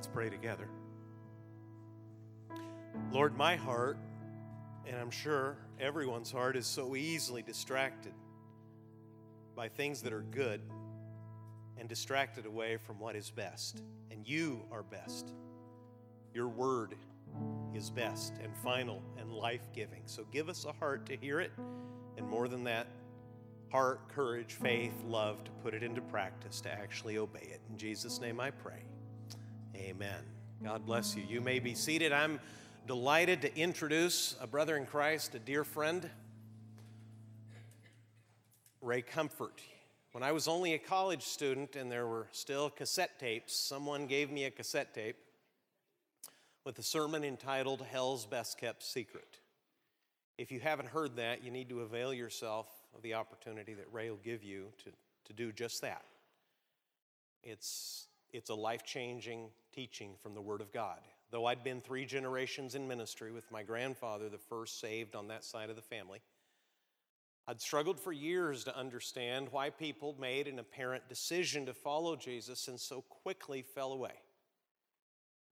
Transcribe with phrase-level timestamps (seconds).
[0.00, 0.66] Let's pray together.
[3.12, 3.98] Lord, my heart,
[4.86, 8.14] and I'm sure everyone's heart, is so easily distracted
[9.54, 10.62] by things that are good
[11.78, 13.82] and distracted away from what is best.
[14.10, 15.34] And you are best.
[16.32, 16.94] Your word
[17.74, 20.00] is best and final and life giving.
[20.06, 21.52] So give us a heart to hear it,
[22.16, 22.86] and more than that,
[23.70, 27.60] heart, courage, faith, love to put it into practice, to actually obey it.
[27.68, 28.82] In Jesus' name I pray.
[29.90, 30.22] Amen.
[30.62, 31.24] God bless you.
[31.28, 32.12] You may be seated.
[32.12, 32.38] I'm
[32.86, 36.08] delighted to introduce a brother in Christ, a dear friend,
[38.80, 39.60] Ray Comfort.
[40.12, 44.30] When I was only a college student and there were still cassette tapes, someone gave
[44.30, 45.16] me a cassette tape
[46.64, 49.40] with a sermon entitled Hell's Best Kept Secret.
[50.38, 54.08] If you haven't heard that, you need to avail yourself of the opportunity that Ray
[54.08, 54.92] will give you to,
[55.24, 56.04] to do just that.
[57.42, 60.98] It's, it's a life changing teaching from the Word of God.
[61.30, 65.44] Though I'd been three generations in ministry with my grandfather, the first saved on that
[65.44, 66.20] side of the family,
[67.46, 72.68] I'd struggled for years to understand why people made an apparent decision to follow Jesus
[72.68, 74.12] and so quickly fell away.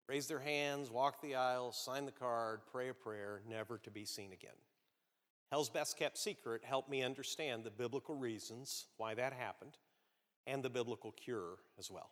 [0.08, 4.06] Raise their hands, walk the aisle, sign the card, pray a prayer, never to be
[4.06, 4.52] seen again.
[5.52, 9.78] Hell's best kept secret helped me understand the biblical reasons why that happened
[10.46, 12.10] and the biblical cure as well.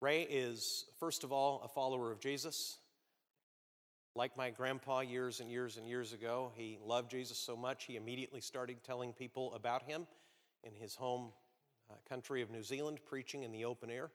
[0.00, 2.78] Ray is, first of all, a follower of Jesus.
[4.14, 7.96] Like my grandpa years and years and years ago, he loved Jesus so much he
[7.96, 10.06] immediately started telling people about him
[10.64, 11.30] in his home
[11.90, 14.10] uh, country of New Zealand, preaching in the open air.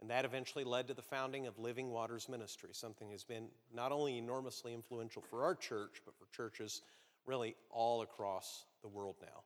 [0.00, 3.48] And that eventually led to the founding of Living Waters Ministry, something that has been
[3.74, 6.82] not only enormously influential for our church, but for churches
[7.26, 9.42] really all across the world now.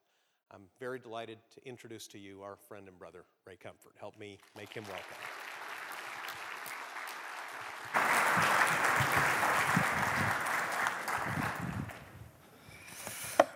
[0.52, 3.94] I'm very delighted to introduce to you our friend and brother, Ray Comfort.
[3.98, 5.41] Help me make him welcome.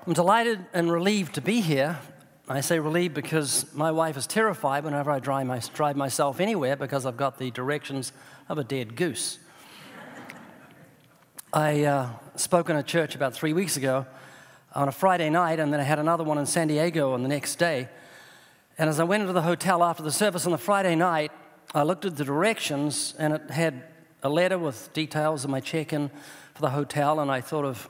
[0.06, 1.98] I'm delighted and relieved to be here.
[2.48, 6.76] I say relieved because my wife is terrified whenever I drive, my, drive myself anywhere
[6.76, 8.12] because I've got the directions
[8.48, 9.40] of a dead goose.
[11.52, 14.06] I uh, spoke in a church about three weeks ago
[14.76, 17.28] on a Friday night, and then I had another one in San Diego on the
[17.28, 17.88] next day.
[18.78, 21.32] And as I went into the hotel after the service on the Friday night,
[21.74, 23.82] I looked at the directions, and it had
[24.22, 26.12] a letter with details of my check in
[26.54, 27.88] for the hotel, and I thought of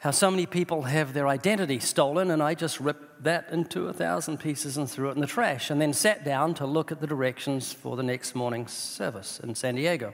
[0.00, 3.92] how so many people have their identity stolen, and I just ripped that into a
[3.92, 7.00] thousand pieces and threw it in the trash, and then sat down to look at
[7.00, 10.12] the directions for the next morning's service in San Diego.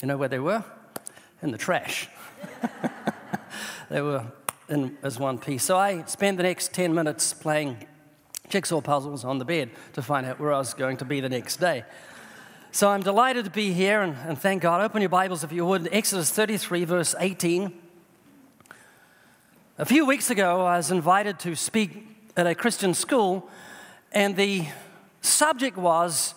[0.00, 0.64] You know where they were?
[1.42, 2.08] In the trash.
[3.90, 4.24] they were
[4.68, 5.64] in as one piece.
[5.64, 7.86] So I spent the next 10 minutes playing
[8.48, 11.28] jigsaw puzzles on the bed to find out where I was going to be the
[11.28, 11.84] next day.
[12.70, 14.80] So I'm delighted to be here, and, and thank God.
[14.80, 17.81] Open your Bibles, if you would, Exodus 33, verse 18.
[19.78, 22.06] A few weeks ago, I was invited to speak
[22.36, 23.48] at a Christian school,
[24.12, 24.66] and the
[25.22, 26.34] subject was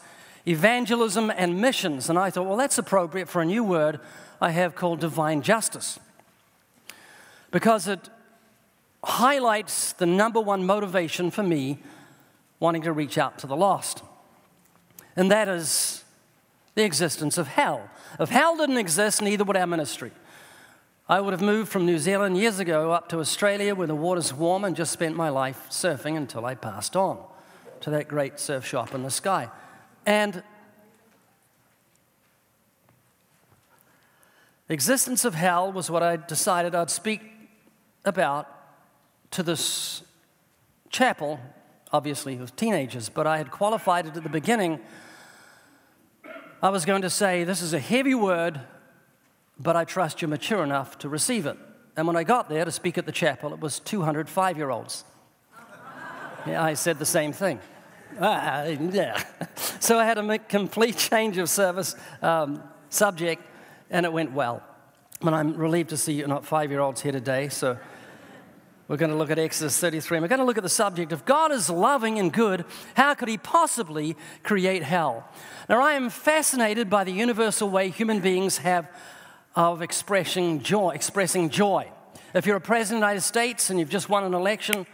[0.47, 2.09] evangelism and missions.
[2.09, 3.99] And I thought, well, that's appropriate for a new word
[4.39, 5.99] I have called divine justice.
[7.51, 8.09] Because it
[9.03, 11.79] highlights the number one motivation for me
[12.61, 14.01] wanting to reach out to the lost.
[15.17, 16.05] And that is
[16.75, 17.89] the existence of hell.
[18.17, 20.13] If hell didn't exist, neither would our ministry.
[21.07, 24.33] I would have moved from New Zealand years ago up to Australia where the water's
[24.33, 27.23] warm and just spent my life surfing until I passed on
[27.81, 29.51] to that great surf shop in the sky.
[30.07, 30.41] And
[34.67, 37.21] the existence of hell was what I decided I'd speak
[38.03, 38.49] about
[39.29, 40.01] to this
[40.89, 41.39] chapel,
[41.93, 44.79] obviously with teenagers, but I had qualified it at the beginning.
[46.63, 48.59] I was going to say, This is a heavy word
[49.59, 51.57] but I trust you're mature enough to receive it.
[51.97, 55.05] And when I got there to speak at the chapel, it was 205 year olds.
[56.47, 57.59] yeah, I said the same thing.
[58.19, 59.23] Ah, yeah.
[59.79, 63.43] so I had a complete change of service um, subject,
[63.89, 64.61] and it went well.
[65.21, 67.77] But I'm relieved to see you're not five year olds here today, so
[68.87, 70.19] we're going to look at Exodus 33.
[70.19, 72.65] We're going to look at the subject of God is loving and good.
[72.93, 75.27] How could He possibly create hell?
[75.67, 78.87] Now, I am fascinated by the universal way human beings have
[79.55, 81.89] of expressing joy, expressing joy.
[82.33, 84.85] If you're a president of the United States and you've just won an election,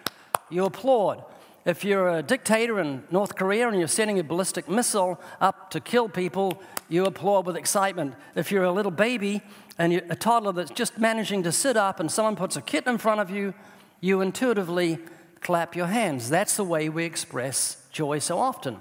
[0.50, 1.24] you applaud.
[1.66, 5.80] If you're a dictator in North Korea and you're sending a ballistic missile up to
[5.80, 8.16] kill people, you applaud with excitement.
[8.36, 9.42] If you're a little baby
[9.78, 12.98] and a toddler that's just managing to sit up and someone puts a kitten in
[12.98, 13.54] front of you,
[14.00, 15.00] you intuitively
[15.40, 16.30] clap your hands.
[16.30, 18.78] That's the way we express joy so often.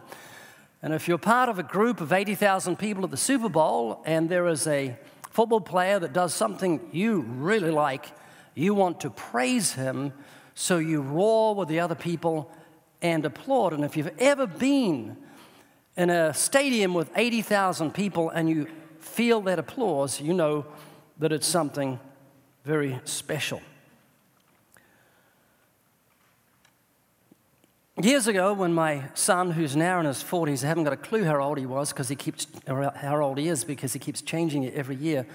[0.82, 4.28] And if you're part of a group of 80,000 people at the Super Bowl and
[4.28, 4.96] there is a
[5.40, 8.12] football player that does something you really like,
[8.54, 10.12] you want to praise him,
[10.54, 12.52] so you roar with the other people
[13.00, 13.72] and applaud.
[13.72, 15.16] And if you've ever been
[15.96, 18.66] in a stadium with 80,000 people and you
[18.98, 20.66] feel that applause, you know
[21.18, 21.98] that it's something
[22.66, 23.62] very special.
[28.02, 31.24] Years ago, when my son, who's now in his 40s, I haven't got a clue
[31.24, 34.62] how old he was because he keeps, how old he is because he keeps changing
[34.62, 35.26] it every year.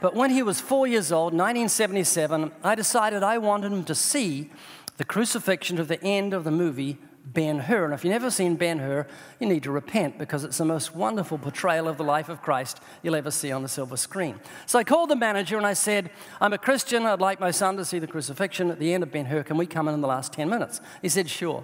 [0.00, 4.50] But when he was four years old, 1977, I decided I wanted him to see
[4.96, 7.84] the crucifixion of the end of the movie Ben Hur.
[7.84, 9.06] And if you've never seen Ben Hur,
[9.38, 12.80] you need to repent because it's the most wonderful portrayal of the life of Christ
[13.04, 14.40] you'll ever see on the silver screen.
[14.66, 16.10] So I called the manager and I said,
[16.40, 17.06] I'm a Christian.
[17.06, 19.44] I'd like my son to see the crucifixion at the end of Ben Hur.
[19.44, 20.80] Can we come in in the last 10 minutes?
[21.00, 21.62] He said, Sure.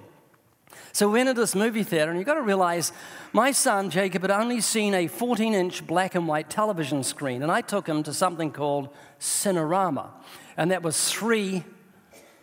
[0.93, 2.93] So we went into this movie theater, and you've got to realize
[3.33, 7.51] my son Jacob had only seen a 14 inch black and white television screen, and
[7.51, 8.89] I took him to something called
[9.19, 10.11] Cinerama.
[10.57, 11.65] And that was three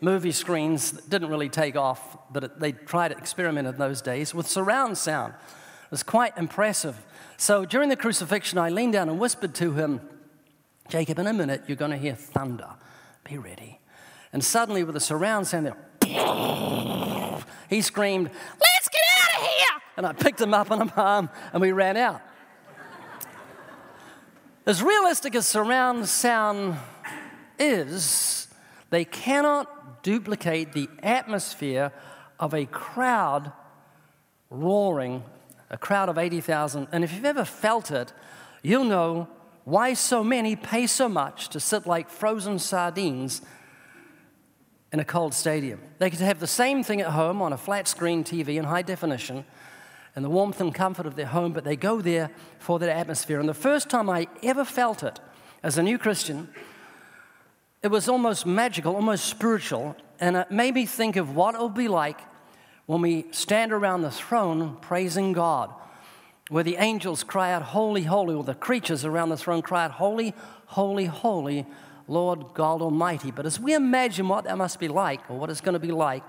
[0.01, 4.01] movie screens that didn't really take off, but it, they tried to experiment in those
[4.01, 5.33] days with surround sound.
[5.85, 7.05] It was quite impressive.
[7.37, 10.01] So during the crucifixion, I leaned down and whispered to him,
[10.89, 12.67] Jacob, in a minute, you're going to hear thunder.
[13.23, 13.79] Be ready.
[14.33, 15.77] And suddenly, with the surround sound, there,
[17.71, 19.81] he screamed, Let's get out of here!
[19.97, 22.21] And I picked him up on my arm and we ran out.
[24.67, 26.75] as realistic as surround sound
[27.57, 28.47] is,
[28.91, 31.93] they cannot duplicate the atmosphere
[32.39, 33.53] of a crowd
[34.49, 35.23] roaring,
[35.69, 36.89] a crowd of 80,000.
[36.91, 38.11] And if you've ever felt it,
[38.61, 39.29] you'll know
[39.63, 43.41] why so many pay so much to sit like frozen sardines
[44.91, 45.79] in a cold stadium.
[45.99, 48.81] They could have the same thing at home on a flat screen TV in high
[48.81, 49.45] definition
[50.15, 52.29] and the warmth and comfort of their home, but they go there
[52.59, 53.39] for that atmosphere.
[53.39, 55.19] And the first time I ever felt it
[55.63, 56.49] as a new Christian,
[57.81, 61.69] it was almost magical, almost spiritual, and it made me think of what it will
[61.69, 62.19] be like
[62.85, 65.73] when we stand around the throne praising God,
[66.49, 69.91] where the angels cry out, Holy, holy, or the creatures around the throne cry out,
[69.91, 70.33] Holy,
[70.65, 71.65] holy, holy,
[72.11, 73.31] Lord God Almighty.
[73.31, 75.91] But as we imagine what that must be like, or what it's going to be
[75.91, 76.23] like,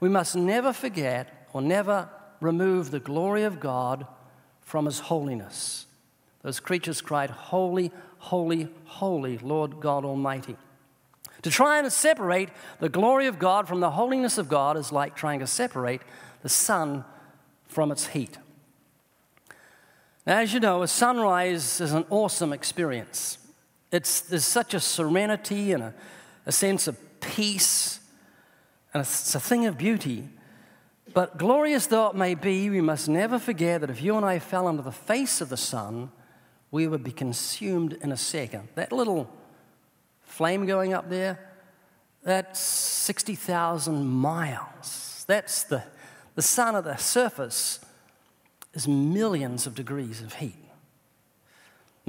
[0.00, 2.08] we must never forget or never
[2.40, 4.06] remove the glory of God
[4.62, 5.86] from His holiness.
[6.42, 10.56] Those creatures cried, Holy, holy, holy, Lord God Almighty.
[11.42, 12.48] To try and separate
[12.80, 16.00] the glory of God from the holiness of God is like trying to separate
[16.42, 17.04] the sun
[17.66, 18.38] from its heat.
[20.26, 23.38] Now, as you know, a sunrise is an awesome experience.
[23.92, 25.94] It's, there's such a serenity and a,
[26.46, 28.00] a sense of peace,
[28.94, 30.28] and it's a thing of beauty.
[31.12, 34.38] But glorious though it may be, we must never forget that if you and I
[34.38, 36.10] fell under the face of the sun,
[36.70, 38.68] we would be consumed in a second.
[38.76, 39.28] That little
[40.22, 41.38] flame going up there,
[42.22, 45.24] that's 60,000 miles.
[45.26, 45.82] That's the,
[46.36, 47.80] the sun at the surface
[48.72, 50.59] is millions of degrees of heat.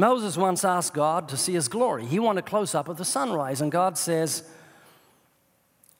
[0.01, 2.07] Moses once asked God to see his glory.
[2.07, 4.44] He wanted a close up of the sunrise, and God says,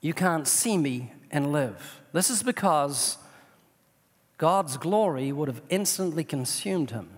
[0.02, 2.02] You can't see me and live.
[2.12, 3.20] This is because
[4.40, 7.12] God's glory would have instantly consumed him.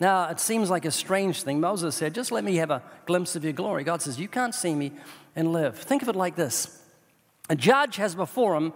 [0.00, 1.60] Now, it seems like a strange thing.
[1.60, 3.84] Moses said, Just let me have a glimpse of your glory.
[3.84, 4.90] God says, You can't see me
[5.36, 5.78] and live.
[5.78, 6.82] Think of it like this
[7.48, 8.72] a judge has before him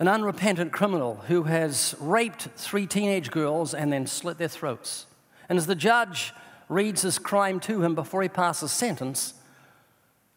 [0.00, 5.06] an unrepentant criminal who has raped three teenage girls and then slit their throats.
[5.48, 6.32] And as the judge
[6.68, 9.34] reads his crime to him before he passes sentence,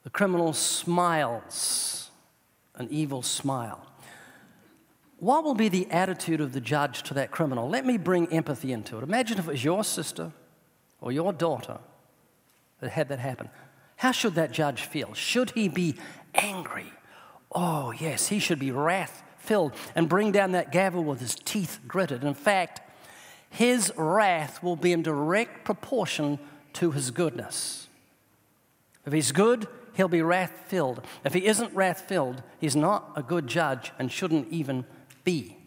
[0.03, 2.11] the criminal smiles,
[2.75, 3.85] an evil smile.
[5.17, 7.67] What will be the attitude of the judge to that criminal?
[7.67, 9.03] Let me bring empathy into it.
[9.03, 10.31] Imagine if it was your sister
[11.01, 11.79] or your daughter
[12.79, 13.49] that had that happen.
[13.97, 15.13] How should that judge feel?
[15.13, 15.95] Should he be
[16.33, 16.93] angry?
[17.51, 21.79] Oh, yes, he should be wrath filled and bring down that gavel with his teeth
[21.87, 22.23] gritted.
[22.23, 22.81] In fact,
[23.49, 26.39] his wrath will be in direct proportion
[26.73, 27.87] to his goodness.
[29.05, 31.03] If he's good, he'll be wrath filled.
[31.23, 34.85] If he isn't wrath filled, he's not a good judge and shouldn't even
[35.23, 35.57] be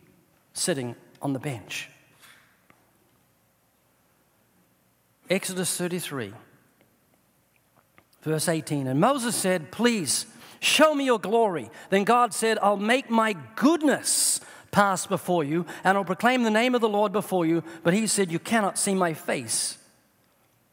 [0.54, 1.88] sitting on the bench.
[5.28, 6.32] Exodus 33,
[8.22, 8.86] verse 18.
[8.86, 10.26] And Moses said, Please
[10.60, 11.70] show me your glory.
[11.90, 14.40] Then God said, I'll make my goodness
[14.72, 17.62] pass before you, and I'll proclaim the name of the Lord before you.
[17.84, 19.78] But he said, You cannot see my face,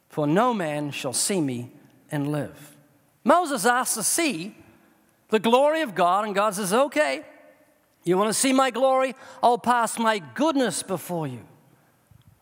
[0.10, 1.72] for no man shall see me
[2.10, 2.76] and live.
[3.24, 4.56] Moses asked to see
[5.30, 7.24] the glory of God, and God says, Okay,
[8.04, 9.14] You want to see my glory?
[9.44, 11.42] I'll pass my goodness before you.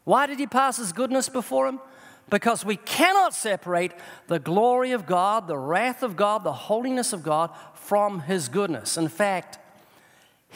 [0.06, 1.82] Why did he pass his goodness before him?
[2.30, 3.94] Because we cannot separate
[4.28, 8.98] the glory of God, the wrath of God, the holiness of God from his goodness.
[8.98, 9.60] In fact,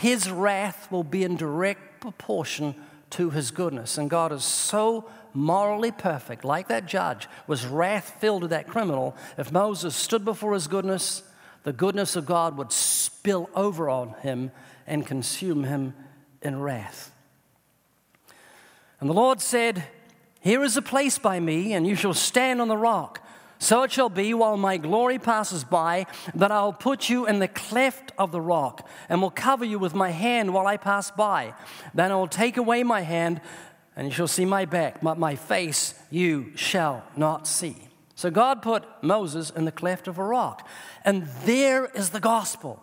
[0.02, 2.74] his wrath will be in direct proportion
[3.12, 4.00] to his goodness.
[4.00, 9.16] And God is so morally perfect, like that judge was wrath filled to that criminal.
[9.38, 11.22] If Moses stood before his goodness,
[11.62, 14.50] the goodness of God would spill over on him
[14.88, 15.94] and consume him
[16.42, 17.12] in wrath.
[19.00, 19.84] And the Lord said,
[20.40, 23.21] Here is a place by me, and you shall stand on the rock.
[23.62, 27.48] So it shall be while my glory passes by that I'll put you in the
[27.48, 31.54] cleft of the rock and will cover you with my hand while I pass by.
[31.94, 33.40] Then I will take away my hand
[33.96, 37.76] and you shall see my back, but my face you shall not see.
[38.16, 40.68] So God put Moses in the cleft of a rock.
[41.06, 42.82] And there is the gospel.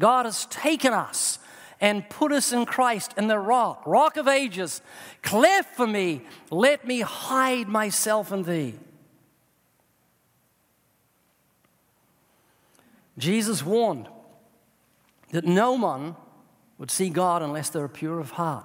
[0.00, 1.38] God has taken us
[1.80, 4.82] and put us in Christ in the rock, rock of ages.
[5.22, 8.74] Cleft for me, let me hide myself in thee.
[13.18, 14.08] Jesus warned
[15.32, 16.16] that no one
[16.78, 18.64] would see God unless they were pure of heart.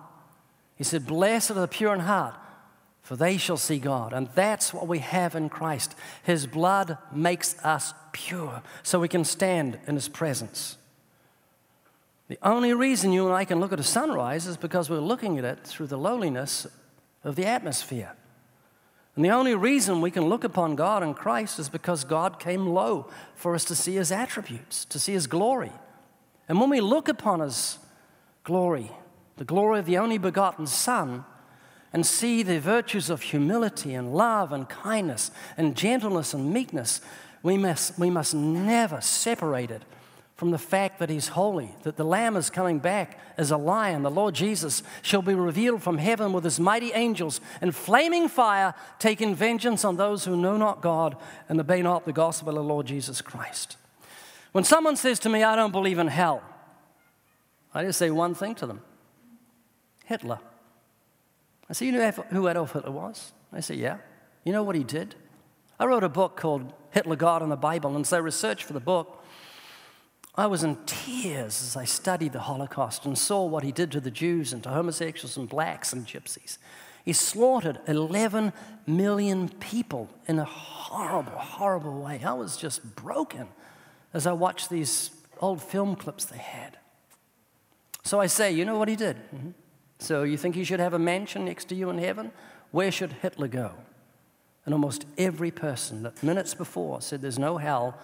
[0.76, 2.36] He said, Blessed are the pure in heart,
[3.02, 4.14] for they shall see God.
[4.14, 5.96] And that's what we have in Christ.
[6.24, 10.78] His blood makes us pure so we can stand in His presence.
[12.28, 15.38] The only reason you and I can look at a sunrise is because we're looking
[15.38, 16.68] at it through the lowliness
[17.24, 18.14] of the atmosphere.
[19.18, 22.68] And the only reason we can look upon God and Christ is because God came
[22.68, 25.72] low for us to see his attributes, to see his glory.
[26.48, 27.80] And when we look upon his
[28.44, 28.92] glory,
[29.38, 31.26] the glory of the only begotten Son,
[31.92, 37.02] and see the virtues of humility and love and kindness and gentleness and meekness,
[37.42, 39.82] we must, we must never separate it
[40.38, 44.04] from the fact that he's holy, that the Lamb is coming back as a lion.
[44.04, 48.76] The Lord Jesus shall be revealed from heaven with his mighty angels in flaming fire,
[49.00, 51.18] taking vengeance on those who know not God
[51.50, 53.78] and obey not the gospel of the Lord Jesus Christ.
[54.52, 56.44] When someone says to me, I don't believe in hell,
[57.74, 58.82] I just say one thing to them
[60.06, 60.40] Hitler.
[61.68, 63.32] I say, You know who Adolf Hitler was?
[63.52, 63.98] I say, Yeah.
[64.44, 65.16] You know what he did?
[65.80, 68.74] I wrote a book called Hitler, God, and the Bible, and so I researched for
[68.74, 69.17] the book.
[70.38, 74.00] I was in tears as I studied the Holocaust and saw what he did to
[74.00, 76.60] the Jews and to homosexuals and blacks and gypsies.
[77.04, 78.54] He slaughtered 11
[78.86, 82.22] million people in a horrible, horrible way.
[82.24, 83.48] I was just broken
[84.14, 86.78] as I watched these old film clips they had.
[88.04, 89.18] So I say, you know what he did?
[89.34, 89.52] Mm-hmm.
[90.00, 92.32] So you think he should have a mansion next to you in heaven?
[92.72, 93.72] Where should Hitler go?
[94.66, 97.98] And almost every person that minutes before said there's no hell,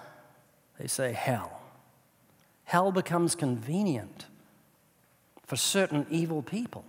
[0.79, 1.62] they say hell.
[2.65, 4.25] Hell becomes convenient
[5.45, 6.85] for certain evil people.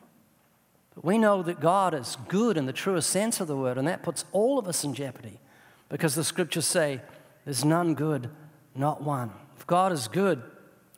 [0.94, 3.88] But we know that God is good in the truest sense of the word, and
[3.88, 5.40] that puts all of us in jeopardy
[5.88, 7.00] because the scriptures say,
[7.44, 8.30] There's none good,
[8.74, 9.32] not one.
[9.56, 10.42] If God is good,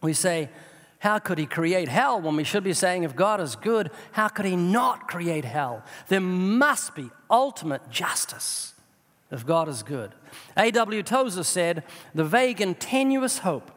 [0.02, 0.50] we say,
[0.99, 2.21] How could He create hell?
[2.21, 5.83] When we should be saying, If God is good, how could He not create hell?
[6.09, 8.75] There must be ultimate justice
[9.30, 10.12] if God is good.
[10.56, 11.02] A.W.
[11.02, 11.83] Tozer said,
[12.14, 13.71] The vague and tenuous hope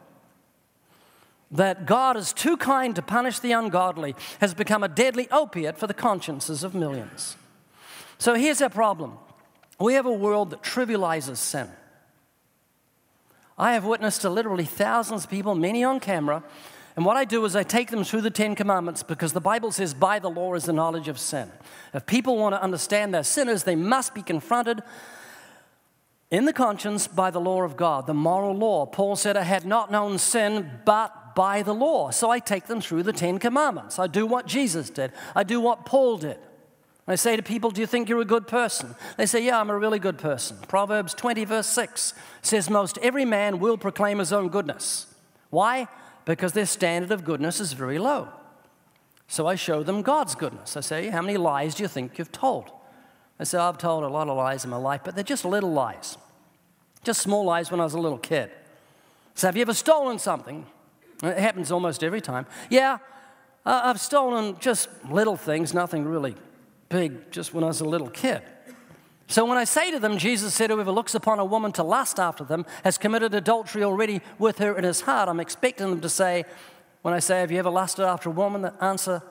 [1.50, 5.86] that God is too kind to punish the ungodly has become a deadly opiate for
[5.86, 7.36] the consciences of millions.
[8.18, 9.18] So here's our problem
[9.78, 11.68] we have a world that trivializes sin.
[13.58, 16.42] I have witnessed to literally thousands of people, many on camera,
[16.96, 19.70] and what I do is I take them through the Ten Commandments because the Bible
[19.70, 21.50] says, by the law is the knowledge of sin.
[21.94, 24.82] If people want to understand they're sinners, they must be confronted
[26.30, 28.86] in the conscience by the law of God, the moral law.
[28.86, 32.10] Paul said, I had not known sin but by the law.
[32.10, 33.98] So I take them through the Ten Commandments.
[33.98, 36.38] I do what Jesus did, I do what Paul did.
[37.08, 38.94] I say to people, Do you think you're a good person?
[39.16, 40.58] They say, Yeah, I'm a really good person.
[40.68, 45.12] Proverbs 20, verse 6 says, Most every man will proclaim his own goodness.
[45.50, 45.88] Why?
[46.24, 48.28] Because their standard of goodness is very low.
[49.26, 50.76] So I show them God's goodness.
[50.76, 52.70] I say, How many lies do you think you've told?
[53.40, 55.72] They say, I've told a lot of lies in my life, but they're just little
[55.72, 56.18] lies.
[57.04, 58.50] Just small lies when I was a little kid.
[59.34, 60.66] So, have you ever stolen something?
[61.22, 62.44] It happens almost every time.
[62.68, 62.98] Yeah,
[63.64, 66.34] I've stolen just little things, nothing really
[66.90, 68.42] big, just when I was a little kid.
[69.26, 72.20] So when I say to them, Jesus said, Whoever looks upon a woman to lust
[72.20, 75.30] after them has committed adultery already with her in his heart.
[75.30, 76.44] I'm expecting them to say,
[77.00, 78.60] when I say, Have you ever lusted after a woman?
[78.60, 79.22] The answer,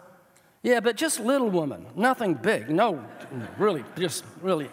[0.62, 2.70] yeah, but just little woman, nothing big.
[2.70, 3.06] No,
[3.58, 4.70] really, just really.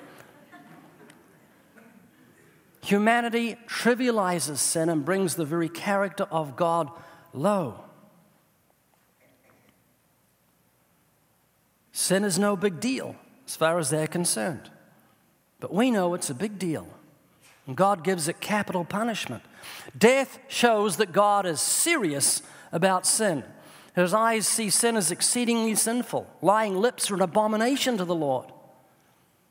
[2.83, 6.91] Humanity trivializes sin and brings the very character of God
[7.33, 7.85] low.
[11.93, 13.17] Sin is no big deal
[13.47, 14.71] as far as they're concerned.
[15.61, 16.87] But we know it's a big deal.
[17.67, 19.43] And God gives it capital punishment.
[19.97, 23.43] Death shows that God is serious about sin.
[23.97, 26.31] His eyes see sin as exceedingly sinful.
[26.43, 28.53] Lying lips are an abomination to the Lord.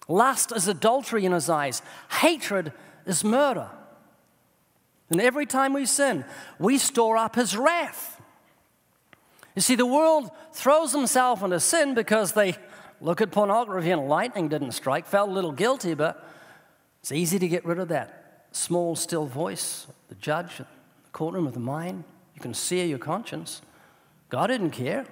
[0.07, 1.81] Lust is adultery in his eyes.
[2.21, 2.71] Hatred
[3.07, 3.69] is murder.
[5.09, 6.25] And every time we sin,
[6.59, 8.21] we store up his wrath.
[9.55, 12.55] You see, the world throws themselves into sin because they
[13.01, 16.23] look at pornography and lightning didn't strike, felt a little guilty, but
[17.01, 20.65] it's easy to get rid of that small, still voice, the judge, the
[21.13, 22.03] courtroom of the mind.
[22.35, 23.61] You can sear your conscience.
[24.29, 25.05] God didn't care.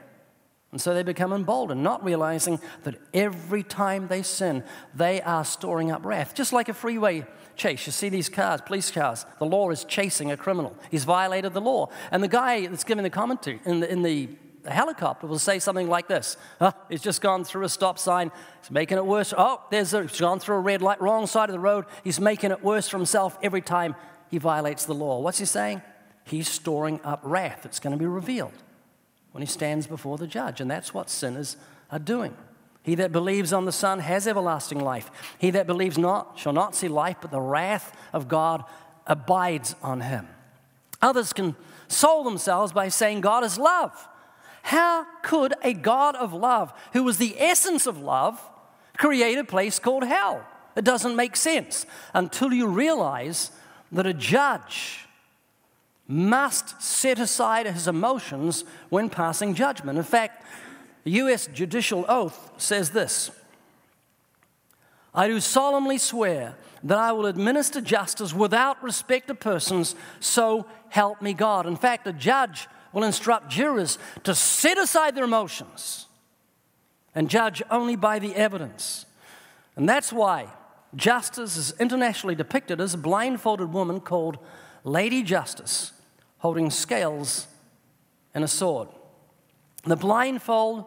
[0.74, 4.64] And so they become emboldened, not realizing that every time they sin,
[4.96, 6.34] they are storing up wrath.
[6.34, 7.86] Just like a freeway chase.
[7.86, 9.28] You see these cars, police cars.
[9.38, 10.76] The law is chasing a criminal.
[10.90, 11.90] He's violated the law.
[12.10, 14.30] And the guy that's giving the commentary in the, in the
[14.68, 18.32] helicopter will say something like this oh, He's just gone through a stop sign.
[18.62, 19.32] He's making it worse.
[19.38, 21.86] Oh, there's a, he's gone through a red light, wrong side of the road.
[22.04, 23.96] He's making it worse for himself every time
[24.32, 25.20] he violates the law.
[25.20, 25.84] What's he saying?
[26.24, 28.54] He's storing up wrath that's going to be revealed
[29.34, 30.62] when he stands before the judge.
[30.62, 31.58] And that's what sinners
[31.92, 32.36] are doing.
[32.84, 35.12] He that believes on the Son has everlasting life.
[35.38, 38.64] He that believes not shall not see life, but the wrath of God
[39.06, 40.28] abides on him.
[41.02, 44.08] Others console themselves by saying God is love.
[44.64, 48.42] How could a God of love, who was the essence of love,
[48.98, 50.46] create a place called hell?
[50.76, 53.52] It doesn't make sense until you realize
[53.92, 55.03] that a judge
[56.08, 59.98] must set aside his emotions when passing judgment.
[59.98, 60.46] In fact,
[61.04, 61.48] the U.S.
[61.48, 63.32] judicial oath says this
[65.14, 71.22] I do solemnly swear that I will administer justice without respect to persons, so help
[71.22, 71.66] me God.
[71.66, 76.08] In fact, a judge will instruct jurors to set aside their emotions
[77.16, 79.06] and judge only by the evidence.
[79.76, 80.48] And that's why
[80.96, 84.38] justice is internationally depicted as a blindfolded woman called
[84.84, 85.92] Lady Justice
[86.40, 87.48] holding scales
[88.34, 88.90] and a sword.
[89.86, 90.86] The blindfold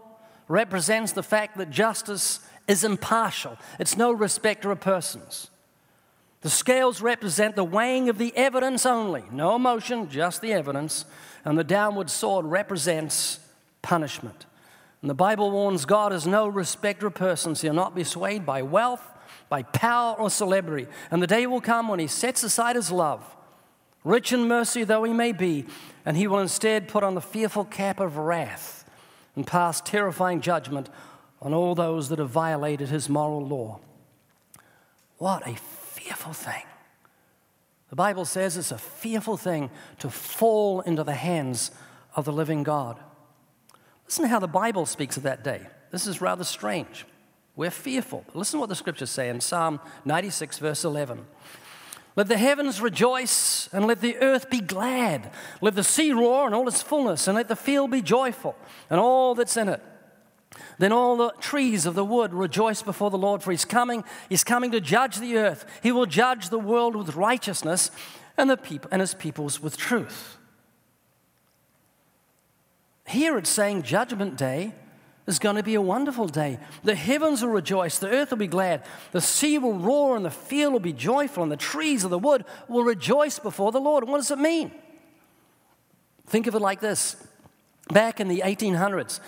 [0.49, 5.51] represents the fact that justice is impartial, it's no respecter of persons.
[6.43, 11.05] The scales represent the weighing of the evidence only, no emotion, just the evidence.
[11.45, 13.41] And the downward sword represents
[13.83, 14.47] punishment.
[15.01, 17.63] And the Bible warns God is no respecter of persons.
[17.63, 19.03] He'll not be swayed by wealth,
[19.49, 20.87] by power, or celebrity.
[21.11, 23.25] And the day will come when He sets aside His love
[24.07, 25.67] rich in mercy though he may be,
[26.05, 28.89] and he will instead put on the fearful cap of wrath
[29.35, 30.89] and pass terrifying judgment
[31.43, 33.81] on all those that have violated his moral law.
[35.19, 36.63] What a fearful thing.
[37.91, 41.71] The Bible says it's a fearful thing to fall into the hands
[42.15, 42.99] of the living God.
[44.07, 45.67] Listen to how the Bible speaks of that day.
[45.91, 47.07] This is rather strange.
[47.55, 48.25] We're fearful.
[48.35, 51.27] Listen to what the scriptures say in Psalm 96, verse 11.
[52.17, 55.31] Let the heavens rejoice and let the earth be glad.
[55.61, 58.57] Let the sea roar and all its fullness, and let the field be joyful
[58.89, 59.83] and all that's in it.
[60.79, 64.03] Then all the trees of the wood rejoice before the Lord, for he's coming.
[64.31, 65.67] He's coming to judge the earth.
[65.83, 67.91] He will judge the world with righteousness
[68.39, 70.39] and, the people, and his peoples with truth.
[73.07, 74.73] Here it's saying Judgment Day
[75.27, 76.59] is going to be a wonderful day.
[76.85, 80.31] The heavens will rejoice, the earth will be glad, the sea will roar, and the
[80.31, 84.09] field will be joyful, and the trees of the wood will rejoice before the Lord.
[84.09, 84.73] What does it mean?
[86.27, 87.17] Think of it like this
[87.89, 89.21] back in the 1800s,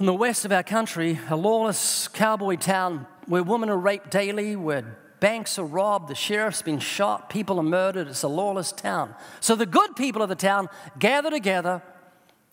[0.00, 4.56] in the west of our country, a lawless cowboy town where women are raped daily,
[4.56, 8.08] where banks are robbed, the sheriff's been shot, people are murdered.
[8.08, 9.14] It's a lawless town.
[9.38, 11.82] So the good people of the town gather together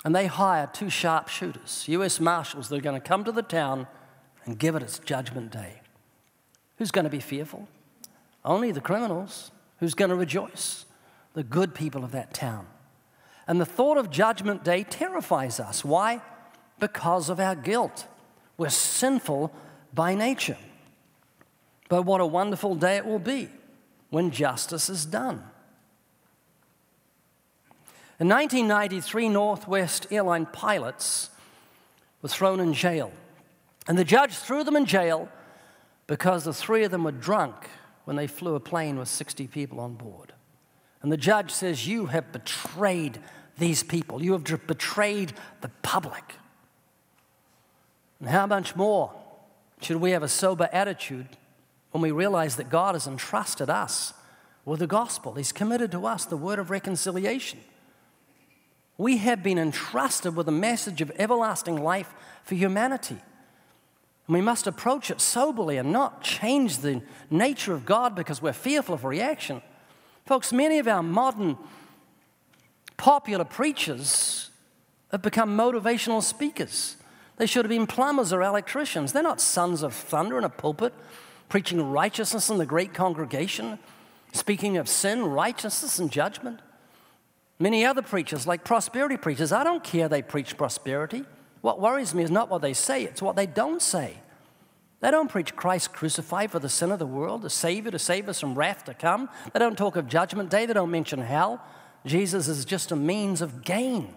[0.06, 3.88] and they hire two sharpshooters, US Marshals, that are going to come to the town
[4.46, 5.82] and give it its judgment day.
[6.78, 7.68] Who's going to be fearful?
[8.46, 9.52] Only the criminals.
[9.80, 10.86] Who's going to rejoice?
[11.34, 12.68] The good people of that town.
[13.48, 15.84] And the thought of judgment day terrifies us.
[15.84, 16.22] Why?
[16.80, 18.06] Because of our guilt.
[18.58, 19.54] We're sinful
[19.94, 20.58] by nature.
[21.90, 23.50] But what a wonderful day it will be
[24.10, 25.44] when justice is done.
[28.20, 31.30] In 1993, Northwest airline pilots
[32.22, 33.14] were thrown in jail.
[33.88, 35.30] And the judge threw them in jail
[36.06, 37.56] because the three of them were drunk
[38.04, 40.34] when they flew a plane with 60 people on board.
[41.02, 43.20] And the judge says, You have betrayed
[43.58, 44.22] these people.
[44.22, 46.36] You have betrayed the public.
[48.20, 49.14] And how much more
[49.82, 51.38] should we have a sober attitude
[51.92, 54.14] when we realize that God has entrusted us
[54.66, 55.36] with the gospel?
[55.36, 57.60] He's committed to us the word of reconciliation.
[59.00, 63.16] We have been entrusted with a message of everlasting life for humanity.
[64.28, 68.52] And we must approach it soberly and not change the nature of God because we're
[68.52, 69.62] fearful of reaction.
[70.26, 71.58] Folks, many of our modern
[72.98, 74.50] popular preachers
[75.14, 76.98] have become motivational speakers.
[77.38, 79.14] They should have been plumbers or electricians.
[79.14, 80.94] They're not sons of thunder in a pulpit
[81.48, 83.80] preaching righteousness in the great congregation,
[84.34, 86.60] speaking of sin, righteousness, and judgment.
[87.60, 91.26] Many other preachers, like prosperity preachers, I don't care they preach prosperity.
[91.62, 94.16] What worries me is not what they say, it's what they don't say.
[95.02, 98.30] They don't preach Christ crucified for the sin of the world, the Savior to save
[98.30, 99.30] us from wrath to come.
[99.54, 101.62] They don't talk of judgment day, they don't mention hell.
[102.06, 104.14] Jesus is just a means of gain.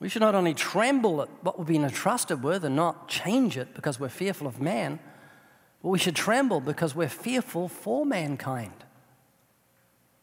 [0.00, 3.74] We should not only tremble at what we've been entrusted with and not change it
[3.74, 4.98] because we're fearful of man,
[5.82, 8.72] but we should tremble because we're fearful for mankind.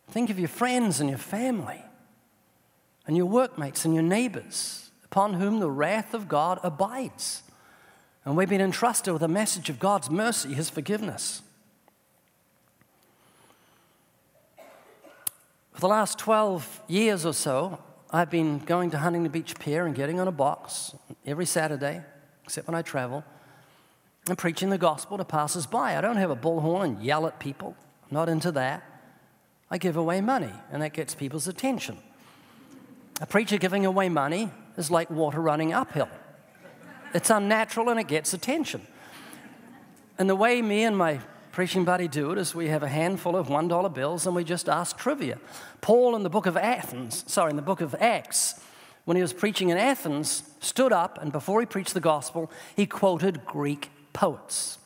[0.10, 1.84] Think of your friends and your family
[3.06, 7.44] and your workmates and your neighbors upon whom the wrath of God abides.
[8.26, 11.42] And we've been entrusted with a message of God's mercy, His forgiveness.
[15.74, 17.80] For the last 12 years or so,
[18.12, 22.02] I've been going to Huntington Beach Pier and getting on a box every Saturday,
[22.44, 23.24] except when I travel,
[24.28, 25.98] and preaching the gospel to passers by.
[25.98, 27.76] I don't have a bullhorn and yell at people.
[28.10, 28.97] I'm not into that.
[29.70, 31.98] I give away money, and that gets people's attention.
[33.20, 36.10] A preacher giving away money is like water running uphill.
[37.14, 38.86] It's unnatural and it gets attention.
[40.20, 41.20] And the way me and my
[41.52, 44.70] preaching buddy do it is we have a handful of $1 bills and we just
[44.70, 45.40] ask trivia.
[45.82, 48.62] Paul in the book of Athens, sorry, in the book of Acts,
[49.06, 52.86] when he was preaching in Athens, stood up and before he preached the gospel, he
[52.86, 54.78] quoted Greek poets.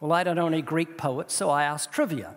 [0.00, 2.34] Well, I don't know any Greek poets, so I ask trivia.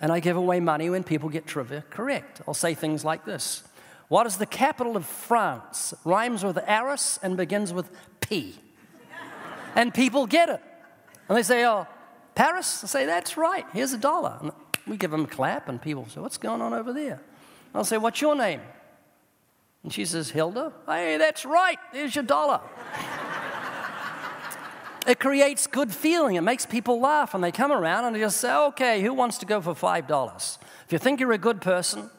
[0.00, 2.42] And I give away money when people get trivia correct.
[2.46, 3.62] I'll say things like this
[4.08, 5.94] What is the capital of France?
[6.04, 8.56] Rhymes with Aris and begins with P.
[9.74, 10.62] and people get it.
[11.28, 11.86] And they say, Oh,
[12.36, 12.84] Paris?
[12.84, 13.64] I say, that's right.
[13.72, 14.38] Here's a dollar.
[14.40, 14.52] And
[14.86, 17.20] we give them a clap, and people say, what's going on over there?
[17.74, 18.60] I'll say, what's your name?
[19.82, 20.72] And she says, Hilda.
[20.86, 21.78] Hey, that's right.
[21.92, 22.60] Here's your dollar.
[25.06, 26.36] It creates good feeling.
[26.36, 29.38] It makes people laugh, and they come around and they just say, okay, who wants
[29.38, 30.58] to go for $5?
[30.86, 32.10] If you think you're a good person,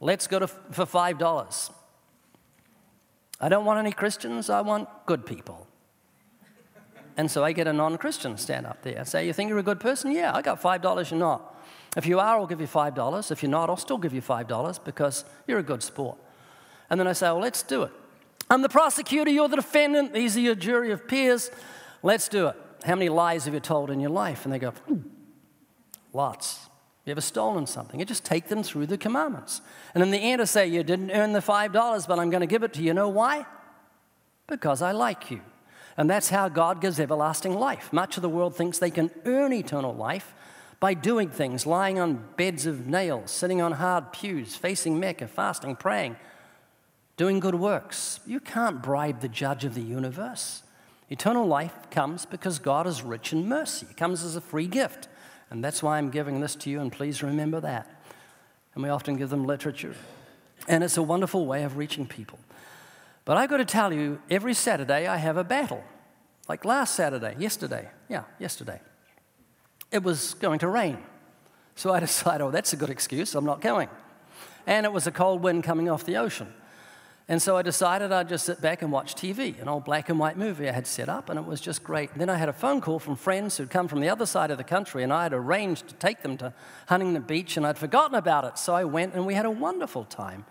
[0.00, 1.70] let's go to, for $5.
[3.40, 5.66] I don't want any Christians, I want good people.
[7.16, 9.00] And so I get a non Christian stand up there.
[9.00, 10.10] I say, You think you're a good person?
[10.10, 11.54] Yeah, I got $5, you're not.
[11.96, 13.30] If you are, I'll give you $5.
[13.30, 16.18] If you're not, I'll still give you $5 because you're a good sport.
[16.90, 17.92] And then I say, Well, let's do it.
[18.50, 21.50] I'm the prosecutor, you're the defendant, these are your jury of peers.
[22.04, 22.56] Let's do it.
[22.84, 24.44] How many lies have you told in your life?
[24.44, 25.00] And they go, hmm,
[26.12, 26.68] Lots.
[27.06, 27.98] You ever stolen something?
[27.98, 29.60] You just take them through the commandments.
[29.94, 32.46] And in the end, I say, You didn't earn the $5, but I'm going to
[32.46, 32.88] give it to you.
[32.88, 33.46] You know why?
[34.46, 35.40] Because I like you.
[35.96, 37.92] And that's how God gives everlasting life.
[37.92, 40.34] Much of the world thinks they can earn eternal life
[40.80, 45.76] by doing things, lying on beds of nails, sitting on hard pews, facing Mecca, fasting,
[45.76, 46.16] praying,
[47.16, 48.20] doing good works.
[48.26, 50.63] You can't bribe the judge of the universe.
[51.10, 55.08] Eternal life comes because God is rich in mercy, it comes as a free gift.
[55.50, 57.88] And that's why I'm giving this to you, and please remember that.
[58.74, 59.94] And we often give them literature.
[60.66, 62.38] And it's a wonderful way of reaching people.
[63.24, 65.84] But I've got to tell you, every Saturday I have a battle.
[66.48, 68.80] Like last Saturday, yesterday, yeah, yesterday.
[69.92, 70.98] It was going to rain.
[71.76, 73.88] So I decided, oh, that's a good excuse, I'm not going.
[74.66, 76.52] And it was a cold wind coming off the ocean.
[77.26, 80.18] And so I decided I'd just sit back and watch TV, an old black and
[80.18, 82.12] white movie I had set up, and it was just great.
[82.12, 84.50] And then I had a phone call from friends who'd come from the other side
[84.50, 86.52] of the country, and I had arranged to take them to
[86.88, 88.58] Huntington Beach, and I'd forgotten about it.
[88.58, 90.44] So I went, and we had a wonderful time.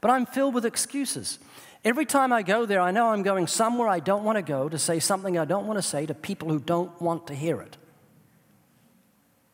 [0.00, 1.38] But I'm filled with excuses.
[1.84, 4.68] Every time I go there, I know I'm going somewhere I don't want to go
[4.68, 7.60] to say something I don't want to say to people who don't want to hear
[7.60, 7.76] it.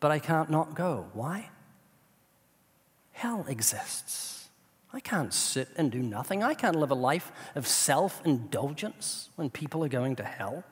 [0.00, 1.10] But I can't not go.
[1.12, 1.50] Why?
[3.10, 4.41] Hell exists.
[4.92, 6.42] I can't sit and do nothing.
[6.42, 10.64] I can't live a life of self indulgence when people are going to hell.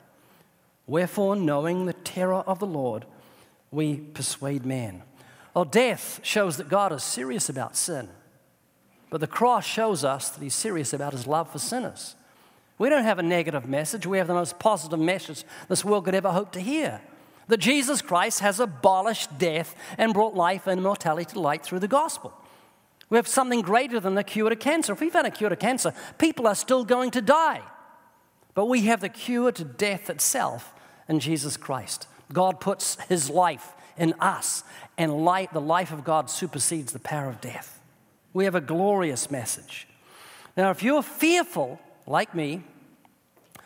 [0.85, 3.05] Wherefore, knowing the terror of the Lord,
[3.71, 5.03] we persuade man.
[5.53, 8.09] Well, death shows that God is serious about sin.
[9.09, 12.15] But the cross shows us that he's serious about his love for sinners.
[12.77, 16.15] We don't have a negative message, we have the most positive message this world could
[16.15, 17.01] ever hope to hear
[17.47, 21.87] that Jesus Christ has abolished death and brought life and immortality to light through the
[21.87, 22.33] gospel.
[23.11, 24.93] We have something greater than the cure to cancer.
[24.93, 27.61] If we've had a cure to cancer, people are still going to die.
[28.55, 30.73] But we have the cure to death itself
[31.07, 32.07] in Jesus Christ.
[32.33, 34.63] God puts his life in us,
[34.97, 37.81] and light, the life of God supersedes the power of death.
[38.33, 39.87] We have a glorious message.
[40.55, 42.63] Now, if you're fearful, like me,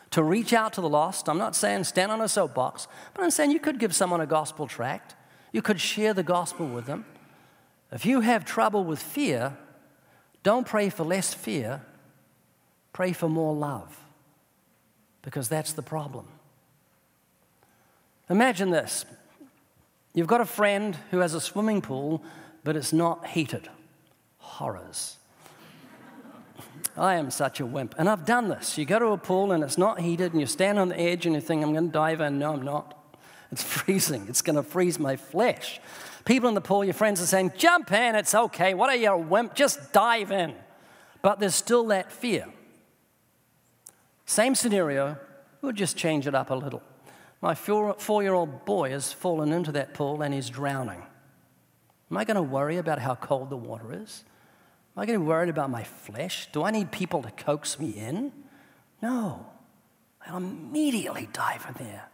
[0.10, 1.28] to reach out to the lost.
[1.28, 4.26] I'm not saying stand on a soapbox, but I'm saying you could give someone a
[4.26, 5.14] gospel tract.
[5.52, 7.06] You could share the gospel with them.
[7.92, 9.58] If you have trouble with fear,
[10.44, 11.82] don't pray for less fear,
[12.94, 14.00] pray for more love,
[15.22, 16.28] because that's the problem.
[18.30, 19.06] Imagine this
[20.14, 22.24] you've got a friend who has a swimming pool,
[22.64, 23.70] but it's not heated.
[24.38, 25.18] Horrors.
[26.98, 27.96] I am such a wimp.
[27.98, 28.78] And I've done this.
[28.78, 31.26] You go to a pool and it's not heated, and you stand on the edge
[31.26, 32.40] and you think, I'm going to dive in.
[32.40, 32.98] No, I'm not.
[33.52, 34.26] It's freezing.
[34.30, 35.82] It's going to freeze my flesh.
[36.26, 38.74] People in the pool, your friends are saying, Jump in, it's okay.
[38.74, 39.54] What are you, a wimp?
[39.54, 40.56] Just dive in.
[41.22, 42.48] But there's still that fear.
[44.26, 45.18] Same scenario,
[45.62, 46.82] we'll just change it up a little.
[47.42, 51.04] My four year old boy has fallen into that pool and he's drowning.
[52.10, 54.24] Am I going to worry about how cold the water is?
[54.96, 56.48] Am I going to be worried about my flesh?
[56.52, 58.32] Do I need people to coax me in?
[59.02, 59.46] No.
[60.26, 62.10] I'll immediately dive in there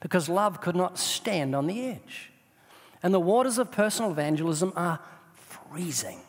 [0.00, 2.31] because love could not stand on the edge.
[3.02, 5.00] And the waters of personal evangelism are
[5.34, 6.20] freezing.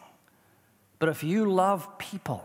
[1.00, 2.44] But if you love people,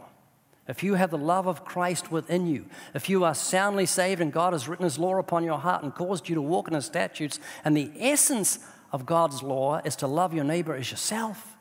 [0.66, 4.32] if you have the love of Christ within you, if you are soundly saved and
[4.32, 6.84] God has written His law upon your heart and caused you to walk in His
[6.84, 8.58] statutes, and the essence
[8.92, 11.56] of God's law is to love your neighbor as yourself,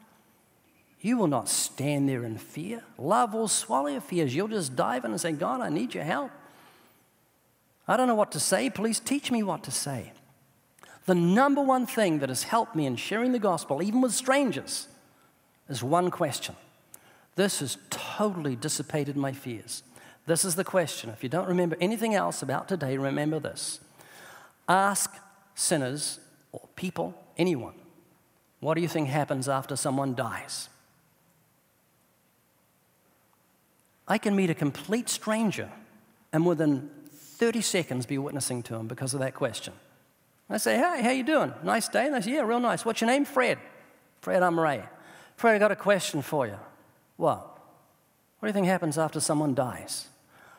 [1.00, 2.84] you will not stand there in fear.
[2.98, 4.36] Love will swallow your fears.
[4.36, 6.32] You'll just dive in and say, God, I need your help.
[7.88, 8.70] I don't know what to say.
[8.70, 10.12] Please teach me what to say.
[11.08, 14.90] The number one thing that has helped me in sharing the gospel, even with strangers,
[15.70, 16.54] is one question.
[17.36, 19.84] This has totally dissipated my fears.
[20.26, 21.10] This is the question.
[21.10, 23.80] If you don't remember anything else about today, remember this.
[24.68, 25.16] Ask
[25.56, 26.20] sinners
[26.52, 27.76] or people, anyone,
[28.60, 30.68] what do you think happens after someone dies?
[34.10, 35.72] I can meet a complete stranger
[36.34, 39.74] and within 30 seconds be witnessing to him because of that question.
[40.50, 41.54] I say, hey, how you doing?
[41.64, 42.06] Nice day?
[42.06, 42.86] And they say, yeah, real nice.
[42.86, 43.26] What's your name?
[43.26, 43.58] Fred.
[44.22, 44.84] Fred, I'm Ray.
[45.36, 46.58] Fred, I got a question for you.
[47.18, 47.60] What?
[48.40, 50.08] What do you think happens after someone dies?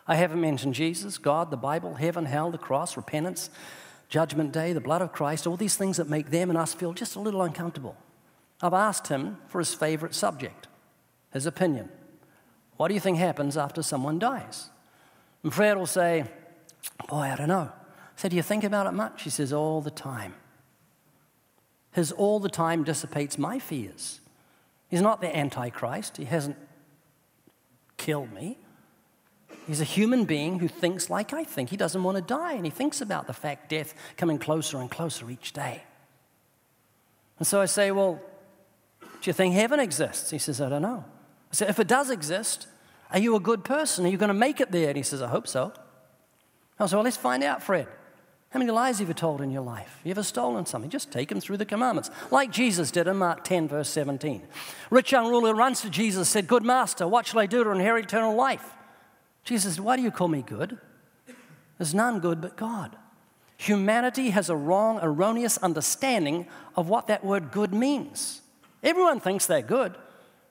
[0.06, 3.50] I haven't mentioned Jesus, God, the Bible, heaven, hell, the cross, repentance,
[4.08, 6.92] judgment day, the blood of Christ, all these things that make them and us feel
[6.92, 7.96] just a little uncomfortable.
[8.60, 10.66] I've asked him for his favorite subject,
[11.32, 11.90] his opinion.
[12.76, 14.70] What do you think happens after someone dies?
[15.42, 16.24] And Fred will say,
[17.08, 17.70] Boy, I don't know.
[18.18, 19.22] Said, Do you think about it much?
[19.22, 20.34] He says, All the time.
[21.92, 24.20] His all the time dissipates my fears.
[24.88, 26.16] He's not the Antichrist.
[26.16, 26.56] He hasn't
[27.96, 28.58] killed me.
[29.68, 31.70] He's a human being who thinks like I think.
[31.70, 34.90] He doesn't want to die, and he thinks about the fact death coming closer and
[34.90, 35.84] closer each day.
[37.38, 38.20] And so I say, Well,
[39.00, 40.32] do you think heaven exists?
[40.32, 41.04] He says, I don't know.
[41.52, 42.66] I said, If it does exist,
[43.12, 44.04] are you a good person?
[44.06, 44.88] Are you going to make it there?
[44.88, 45.72] And he says, I hope so.
[46.80, 47.86] I said, Well, let's find out, Fred.
[48.50, 50.00] How many lies have you told in your life?
[50.04, 50.90] You ever stolen something?
[50.90, 54.42] Just take them through the commandments, like Jesus did in Mark 10, verse 17.
[54.90, 58.06] Rich young ruler runs to Jesus said, Good master, what shall I do to inherit
[58.06, 58.74] eternal life?
[59.44, 60.78] Jesus said, Why do you call me good?
[61.76, 62.96] There's none good but God.
[63.58, 68.40] Humanity has a wrong, erroneous understanding of what that word good means.
[68.82, 69.96] Everyone thinks they're good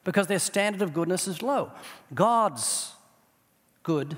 [0.03, 1.71] because their standard of goodness is low.
[2.13, 2.93] God's
[3.83, 4.17] good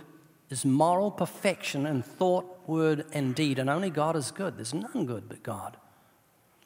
[0.50, 4.58] is moral perfection in thought, word, and deed, and only God is good.
[4.58, 5.78] There's none good but God.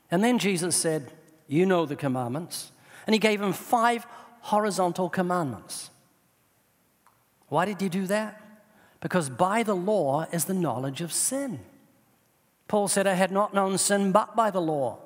[0.09, 1.11] And then Jesus said,
[1.47, 2.71] You know the commandments.
[3.05, 4.05] And he gave him five
[4.41, 5.89] horizontal commandments.
[7.49, 8.41] Why did he do that?
[9.01, 11.59] Because by the law is the knowledge of sin.
[12.67, 14.99] Paul said, I had not known sin but by the law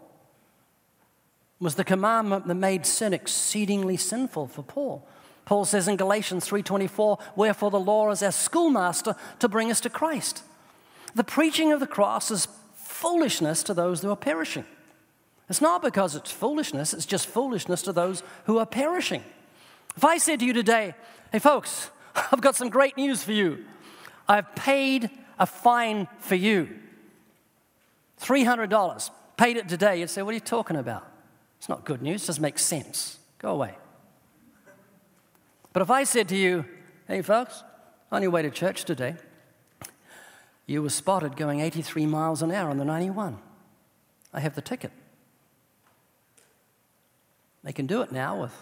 [1.59, 5.07] was the commandment that made sin exceedingly sinful for Paul.
[5.47, 9.89] Paul says in Galatians 3:24, "Wherefore the law is our schoolmaster to bring us to
[9.89, 10.43] Christ."
[11.15, 14.65] The preaching of the cross is foolishness to those who are perishing.
[15.47, 19.23] It's not because it's foolishness, it's just foolishness to those who are perishing.
[19.95, 20.95] If I said to you today,
[21.31, 21.91] "Hey folks,
[22.33, 23.63] I've got some great news for you.
[24.27, 26.77] I've paid a fine for you.
[28.19, 29.11] $300.
[29.37, 31.07] Paid it today." You'd say, "What are you talking about?"
[31.57, 33.17] It's not good news, it doesn't make sense.
[33.39, 33.77] Go away.
[35.77, 36.65] But if I said to you,
[37.07, 37.63] hey folks,
[38.11, 39.15] on your way to church today,
[40.65, 43.37] you were spotted going 83 miles an hour on the 91.
[44.33, 44.91] I have the ticket.
[47.63, 48.53] They can do it now with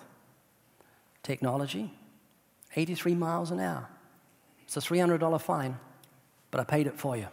[1.24, 1.94] technology
[2.76, 3.88] 83 miles an hour.
[4.66, 5.80] It's a $300 fine,
[6.52, 7.28] but I paid it for you.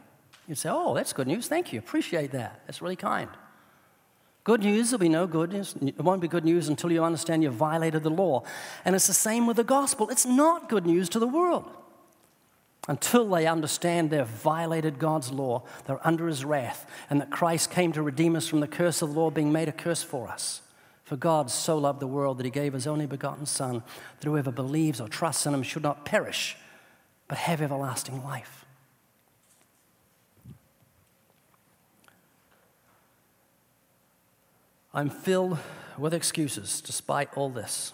[0.47, 1.49] You'd say, Oh, that's good news.
[1.49, 1.81] Thank you.
[1.81, 2.61] Appreciate that.
[2.69, 3.31] That's really kind.
[4.45, 5.77] Good news will be no good news.
[5.81, 8.43] It won't be good news until you understand you've violated the law.
[8.85, 10.09] And it's the same with the gospel.
[10.11, 11.71] It's not good news to the world.
[12.89, 17.93] until they understand they've violated God's law, they're under his wrath, and that Christ came
[17.93, 20.63] to redeem us from the curse of the law, being made a curse for us.
[21.05, 23.83] For God so loved the world that he gave his only begotten Son,
[24.19, 26.57] that whoever believes or trusts in him should not perish,
[27.29, 28.62] but have everlasting life.
[34.95, 35.59] I'm filled
[35.97, 37.93] with excuses despite all this.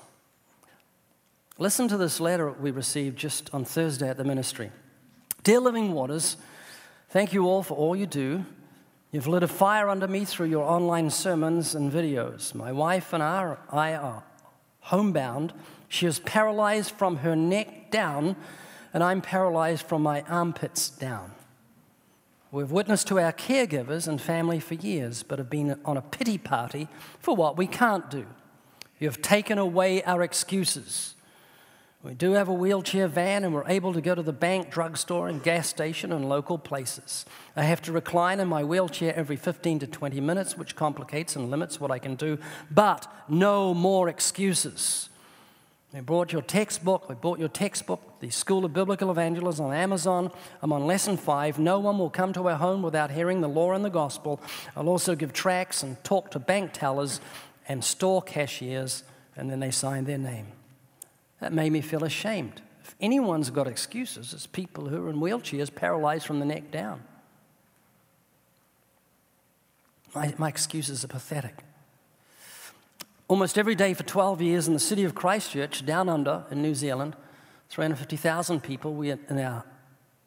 [1.57, 4.71] Listen to this letter we received just on Thursday at the ministry.
[5.45, 6.37] Dear Living Waters,
[7.11, 8.45] thank you all for all you do.
[9.13, 12.53] You've lit a fire under me through your online sermons and videos.
[12.55, 14.25] My wife and I are
[14.81, 15.53] homebound.
[15.89, 18.37] She is paralyzed from her neck down,
[18.93, 21.33] and I'm paralyzed from my armpits down.
[22.51, 26.39] We've witnessed to our caregivers and family for years, but have been on a pity
[26.39, 26.89] party
[27.21, 28.27] for what we can't do.
[28.99, 31.15] You have taken away our excuses.
[32.03, 35.29] We do have a wheelchair van and we're able to go to the bank, drugstore,
[35.29, 37.27] and gas station and local places.
[37.55, 41.51] I have to recline in my wheelchair every 15 to 20 minutes, which complicates and
[41.51, 42.39] limits what I can do,
[42.71, 45.11] but no more excuses.
[45.93, 50.31] We brought your textbook, we bought your textbook, the School of Biblical Evangelism on Amazon.
[50.61, 51.59] I'm on lesson five.
[51.59, 54.39] No one will come to our home without hearing the law and the gospel.
[54.77, 57.23] I'll also give tracts and talk to bank tellers
[57.69, 59.03] and store cashiers,
[59.35, 60.49] and then they sign their name.
[61.41, 62.61] That made me feel ashamed.
[62.85, 67.03] If anyone's got excuses, it's people who are in wheelchairs, paralyzed from the neck down.
[70.15, 71.65] My, my excuses are pathetic.
[73.29, 76.75] Almost every day for 12 years in the city of Christchurch, down under in New
[76.75, 77.15] Zealand,
[77.69, 79.65] 350,000 people, we in our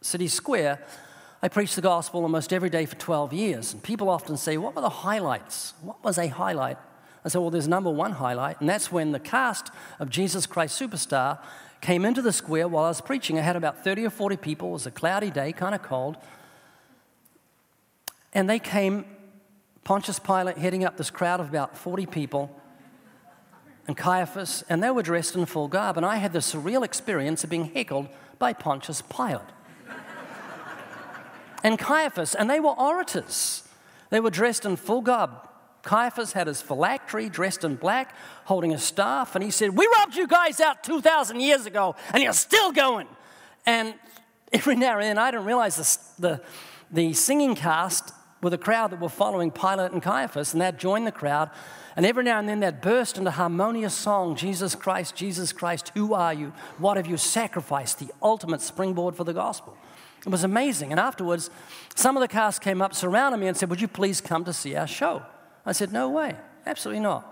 [0.02, 0.80] city square,
[1.42, 3.74] I preached the gospel almost every day for 12 years.
[3.74, 5.74] And people often say, What were the highlights?
[5.82, 6.78] What was a highlight?
[7.26, 10.80] I said, Well, there's number one highlight, and that's when the cast of Jesus Christ
[10.80, 11.40] Superstar
[11.82, 13.40] came into the square while I was preaching.
[13.40, 14.70] I had about 30 or 40 people.
[14.70, 16.18] It was a cloudy day, kind of cold.
[18.32, 19.06] And they came,
[19.84, 22.56] Pontius Pilate heading up this crowd of about 40 people,
[23.88, 25.98] and Caiaphas, and they were dressed in full garb.
[25.98, 28.08] And I had the surreal experience of being heckled
[28.40, 29.42] by Pontius Pilate
[31.64, 33.68] and Caiaphas, and they were orators.
[34.10, 35.32] They were dressed in full garb,
[35.84, 38.16] Caiaphas had his phylactery dressed in black,
[38.46, 42.22] holding a staff, and he said, We robbed you guys out 2,000 years ago, and
[42.22, 43.08] you're still going.
[43.66, 43.96] And
[44.54, 46.42] every now and then, I didn't realize the,
[46.92, 51.06] the singing cast were a crowd that were following Pilate and Caiaphas, and they'd join
[51.06, 51.50] the crowd.
[51.96, 56.14] And every now and then they'd burst into harmonious song Jesus Christ, Jesus Christ, who
[56.14, 56.54] are you?
[56.78, 58.00] What have you sacrificed?
[58.00, 59.78] The ultimate springboard for the gospel.
[60.26, 60.92] It was amazing.
[60.92, 61.50] And afterwards,
[61.96, 64.54] some of the cast came up, surrounded me, and said, Would you please come to
[64.54, 65.24] see our show?
[65.66, 67.28] I said, No way, absolutely not.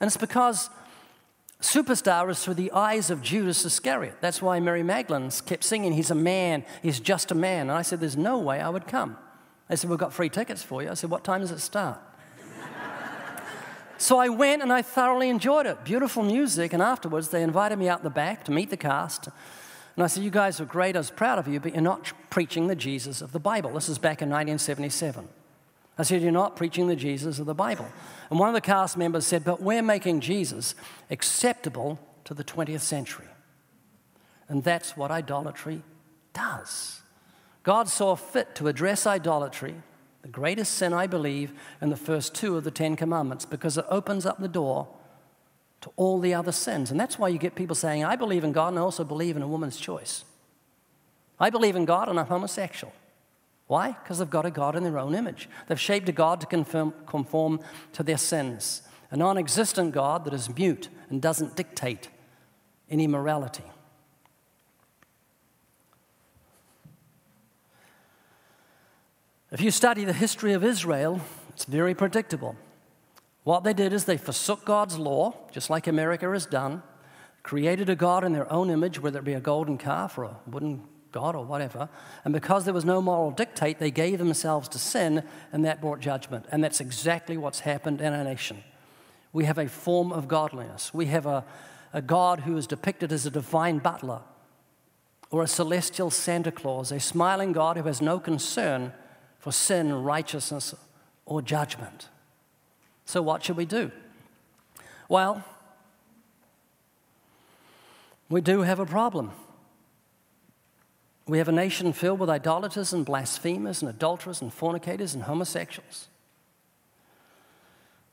[0.00, 0.68] And it's because
[1.60, 4.16] superstar is through the eyes of Judas Iscariot.
[4.20, 7.62] That's why Mary Magdalene kept singing, He's a man, he's just a man.
[7.70, 9.16] And I said, There's no way I would come.
[9.72, 10.90] They said, We've got free tickets for you.
[10.90, 11.98] I said, What time does it start?
[13.96, 15.82] so I went and I thoroughly enjoyed it.
[15.82, 16.74] Beautiful music.
[16.74, 19.28] And afterwards, they invited me out the back to meet the cast.
[19.96, 20.94] And I said, You guys are great.
[20.94, 23.72] I was proud of you, but you're not preaching the Jesus of the Bible.
[23.72, 25.26] This is back in 1977.
[25.96, 27.88] I said, You're not preaching the Jesus of the Bible.
[28.28, 30.74] And one of the cast members said, But we're making Jesus
[31.10, 33.28] acceptable to the 20th century.
[34.48, 35.80] And that's what idolatry
[36.34, 37.01] does.
[37.62, 39.74] God saw fit to address idolatry,
[40.22, 43.84] the greatest sin, I believe, in the first two of the Ten Commandments, because it
[43.88, 44.88] opens up the door
[45.82, 46.90] to all the other sins.
[46.90, 49.36] And that's why you get people saying, I believe in God and I also believe
[49.36, 50.24] in a woman's choice.
[51.38, 52.92] I believe in God and I'm homosexual.
[53.66, 53.92] Why?
[53.92, 55.48] Because they've got a God in their own image.
[55.66, 57.60] They've shaped a God to conform, conform
[57.94, 62.08] to their sins, a non existent God that is mute and doesn't dictate
[62.90, 63.64] any morality.
[69.52, 72.56] If you study the history of Israel, it's very predictable.
[73.44, 76.82] What they did is they forsook God's law, just like America has done,
[77.42, 80.36] created a God in their own image, whether it be a golden calf or a
[80.46, 81.90] wooden God or whatever.
[82.24, 85.22] And because there was no moral dictate, they gave themselves to sin,
[85.52, 86.46] and that brought judgment.
[86.50, 88.64] And that's exactly what's happened in our nation.
[89.34, 90.94] We have a form of godliness.
[90.94, 91.44] We have a,
[91.92, 94.22] a God who is depicted as a divine butler
[95.30, 98.94] or a celestial Santa Claus, a smiling God who has no concern
[99.42, 100.72] for sin, righteousness,
[101.26, 102.08] or judgment.
[103.06, 103.90] So, what should we do?
[105.08, 105.42] Well,
[108.28, 109.32] we do have a problem.
[111.26, 116.06] We have a nation filled with idolaters and blasphemers and adulterers and fornicators and homosexuals.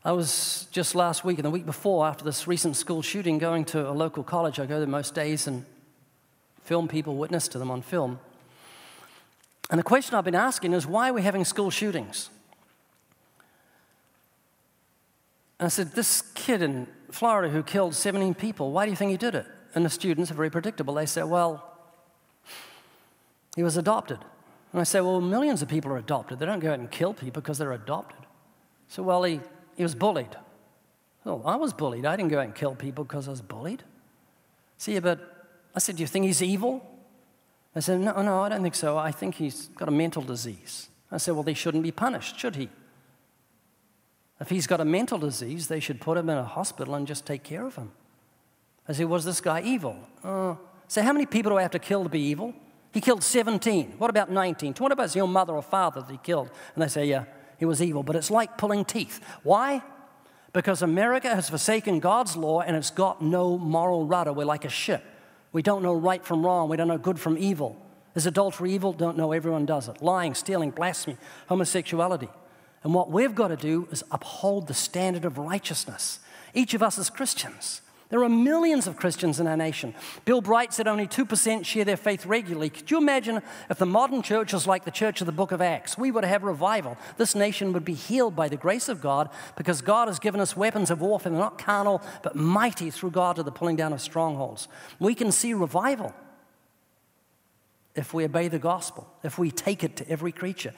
[0.04, 3.66] I was just last week and the week before, after this recent school shooting, going
[3.66, 4.60] to a local college.
[4.60, 5.64] I go there most days and
[6.64, 8.20] film people, witness to them on film.
[9.70, 12.30] And the question I've been asking is why are we having school shootings?
[15.60, 19.12] And I said, This kid in Florida who killed 17 people, why do you think
[19.12, 19.46] he did it?
[19.76, 20.96] And the students are very predictable.
[20.96, 21.64] They say, Well,
[23.56, 24.20] he was adopted.
[24.72, 26.40] And I say, Well, millions of people are adopted.
[26.40, 28.20] They don't go out and kill people because they're adopted.
[28.88, 29.40] So, well, he,
[29.76, 30.36] he was bullied.
[31.24, 32.06] Well, I was bullied.
[32.06, 33.84] I didn't go out and kill people because I was bullied.
[34.78, 35.20] See, but
[35.76, 36.89] I said, Do you think he's evil?
[37.76, 38.98] I said, No, no, I don't think so.
[38.98, 40.90] I think he's got a mental disease.
[41.12, 42.70] I said, Well, he shouldn't be punished, should he?
[44.40, 47.26] If he's got a mental disease, they should put him in a hospital and just
[47.26, 47.92] take care of him.
[48.88, 49.98] I said, Was this guy evil?
[50.24, 50.56] Uh,
[50.88, 52.54] so, how many people do I have to kill to be evil?
[52.92, 53.96] He killed 17.
[54.00, 54.74] What about 19?
[54.80, 56.50] What about your mother or father that he killed?
[56.74, 57.26] And they say, Yeah,
[57.58, 58.02] he was evil.
[58.02, 59.20] But it's like pulling teeth.
[59.44, 59.84] Why?
[60.54, 64.34] Because America has forsaken God's law and it's got no moral rudder.
[64.34, 65.04] We're like a ship.
[65.52, 66.70] We don't know right from wrong.
[66.70, 67.76] We don't know good from evil.
[68.16, 68.94] Is adultery evil?
[68.94, 69.32] Don't know.
[69.32, 70.02] Everyone does it.
[70.02, 72.30] Lying, stealing, blasphemy, homosexuality.
[72.84, 76.20] And what we've got to do is uphold the standard of righteousness.
[76.54, 77.82] Each of us as Christians.
[78.10, 79.94] There are millions of Christians in our nation.
[80.26, 82.72] Bill Bright said only 2% share their faith regularly.
[82.72, 85.62] Could you imagine if the modern church was like the church of the book of
[85.62, 85.96] Acts?
[85.96, 86.98] We would have revival.
[87.18, 90.58] This nation would be healed by the grace of God because God has given us
[90.58, 91.32] weapons of warfare.
[91.32, 94.68] They're not carnal, but mighty through God to the pulling down of strongholds.
[94.98, 96.16] We can see revival
[97.94, 100.74] if we obey the gospel, if we take it to every creature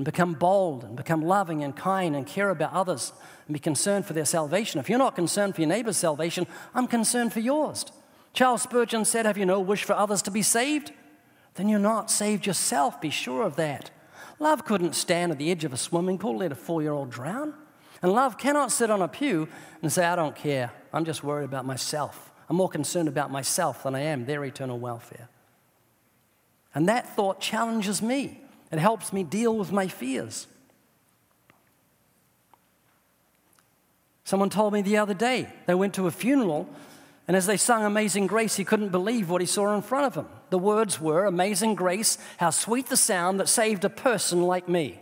[0.00, 3.12] and become bold and become loving and kind and care about others
[3.46, 4.80] and be concerned for their salvation.
[4.80, 7.84] If you're not concerned for your neighbor's salvation, I'm concerned for yours.
[8.32, 10.92] Charles Spurgeon said, Have you no wish for others to be saved?
[11.56, 12.98] Then you're not saved yourself.
[12.98, 13.90] Be sure of that.
[14.38, 17.10] Love couldn't stand at the edge of a swimming pool, let a four year old
[17.10, 17.52] drown.
[18.00, 19.48] And love cannot sit on a pew
[19.82, 20.72] and say, I don't care.
[20.94, 22.32] I'm just worried about myself.
[22.48, 25.28] I'm more concerned about myself than I am their eternal welfare.
[26.74, 28.44] And that thought challenges me.
[28.70, 30.46] It helps me deal with my fears.
[34.24, 36.68] Someone told me the other day they went to a funeral,
[37.26, 40.14] and as they sung Amazing Grace, he couldn't believe what he saw in front of
[40.14, 40.26] him.
[40.50, 45.00] The words were, Amazing Grace, how sweet the sound that saved a person like me.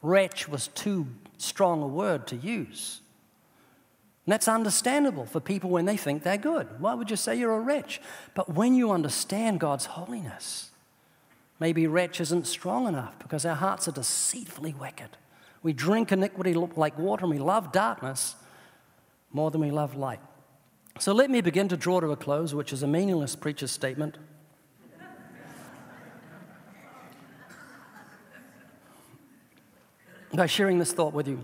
[0.00, 3.00] Wretch was too strong a word to use.
[4.24, 6.80] And that's understandable for people when they think they're good.
[6.80, 8.00] Why would you say you're a wretch?
[8.34, 10.70] But when you understand God's holiness,
[11.58, 15.16] Maybe wretch isn't strong enough because our hearts are deceitfully wicked.
[15.62, 18.36] We drink iniquity like water and we love darkness
[19.32, 20.20] more than we love light.
[20.98, 24.18] So let me begin to draw to a close, which is a meaningless preacher's statement.
[30.32, 31.40] by sharing this thought with you.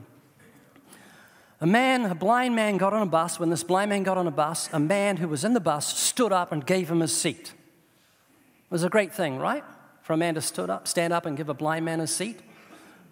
[1.60, 3.38] A man, a blind man, got on a bus.
[3.38, 5.96] When this blind man got on a bus, a man who was in the bus
[5.96, 7.52] stood up and gave him his seat.
[8.64, 9.64] It was a great thing, right?
[10.03, 12.40] For a man to stood up, stand up and give a blind man a seat?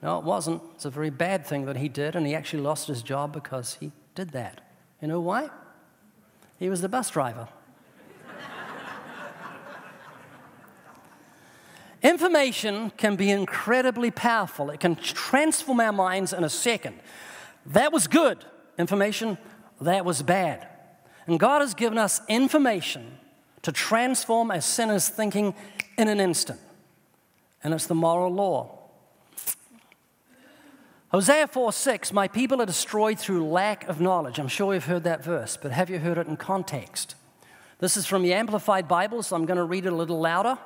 [0.03, 0.62] No, it wasn't.
[0.74, 3.76] It's a very bad thing that he did, and he actually lost his job because
[3.80, 4.61] he did that.
[5.01, 5.51] You know why?
[6.59, 7.49] He was the bus driver.
[12.03, 14.70] Information can be incredibly powerful.
[14.70, 16.99] It can transform our minds in a second.
[17.66, 18.45] That was good
[18.78, 19.36] information,
[19.82, 20.66] that was bad.
[21.26, 23.18] And God has given us information
[23.61, 25.55] to transform a sinner's thinking
[25.99, 26.59] in an instant
[27.62, 28.78] and it's the moral law.
[31.11, 34.38] Hosea 4 6, my people are destroyed through lack of knowledge.
[34.38, 37.16] I'm sure you've heard that verse, but have you heard it in context?
[37.80, 40.56] This is from the Amplified Bible, so I'm going to read it a little louder.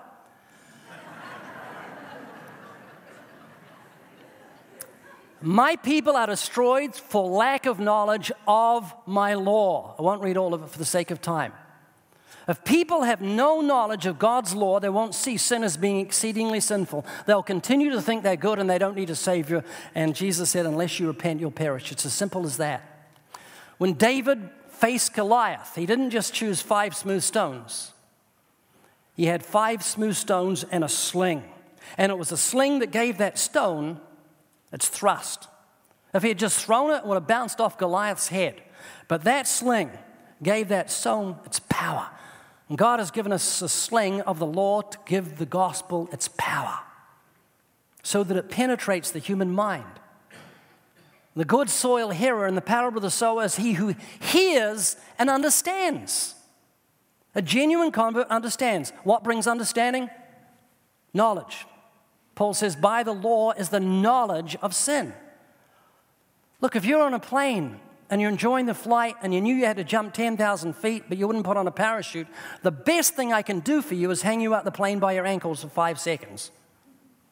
[5.40, 9.94] My people are destroyed for lack of knowledge of my law.
[9.98, 11.54] I won't read all of it for the sake of time.
[12.46, 16.60] If people have no knowledge of God's law, they won't see sin as being exceedingly
[16.60, 17.06] sinful.
[17.26, 19.64] They'll continue to think they're good and they don't need a Savior.
[19.94, 21.90] And Jesus said, Unless you repent, you'll perish.
[21.90, 23.08] It's as simple as that.
[23.78, 27.92] When David faced Goliath, he didn't just choose five smooth stones,
[29.16, 31.44] he had five smooth stones and a sling.
[31.96, 34.00] And it was a sling that gave that stone
[34.72, 35.48] its thrust.
[36.12, 38.62] If he had just thrown it, it would have bounced off Goliath's head.
[39.06, 39.90] But that sling
[40.42, 42.08] gave that stone its power.
[42.74, 46.78] God has given us a sling of the law to give the gospel its power
[48.02, 50.00] so that it penetrates the human mind.
[51.36, 55.28] The good soil hearer in the parable of the sower is he who hears and
[55.28, 56.34] understands.
[57.34, 58.92] A genuine convert understands.
[59.02, 60.08] What brings understanding?
[61.12, 61.66] Knowledge.
[62.34, 65.12] Paul says, by the law is the knowledge of sin.
[66.60, 67.80] Look, if you're on a plane
[68.10, 71.18] and you're enjoying the flight and you knew you had to jump 10,000 feet, but
[71.18, 72.26] you wouldn't put on a parachute,
[72.62, 75.12] the best thing I can do for you is hang you out the plane by
[75.12, 76.50] your ankles for five seconds.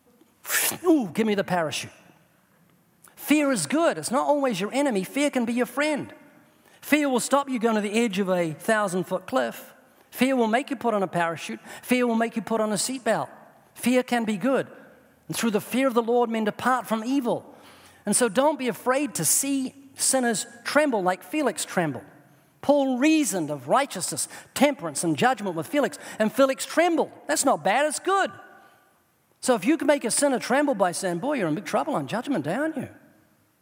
[0.85, 1.93] Ooh, give me the parachute.
[3.17, 3.99] Fear is good.
[3.99, 5.05] It's not always your enemy.
[5.05, 6.13] Fear can be your friend.
[6.81, 9.73] Fear will stop you going to the edge of a thousand foot cliff.
[10.11, 11.61] Fear will make you put on a parachute.
[11.83, 13.29] Fear will make you put on a seatbelt.
[13.75, 14.67] Fear can be good.
[15.29, 17.55] And through the fear of the Lord, men depart from evil.
[18.05, 22.05] And so don't be afraid to see sinners tremble like Felix trembled.
[22.61, 27.11] Paul reasoned of righteousness, temperance, and judgment with Felix, and Felix trembled.
[27.27, 28.31] That's not bad, it's good.
[29.41, 31.95] So if you can make a sinner tremble by saying, Boy, you're in big trouble
[31.95, 32.89] on judgment day, aren't you?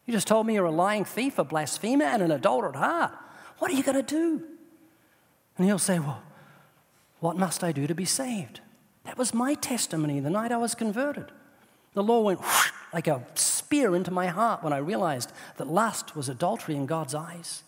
[0.04, 3.12] You just told me you're a lying thief, a blasphemer, and an adulterer at heart.
[3.58, 4.42] What are you going to do?
[5.56, 6.22] And he'll say, Well,
[7.20, 8.60] what must I do to be saved?
[9.04, 11.32] That was my testimony the night I was converted.
[11.94, 13.24] The law went whoosh, like a
[13.70, 17.62] spear into my heart when I realized that lust was adultery in God's eyes.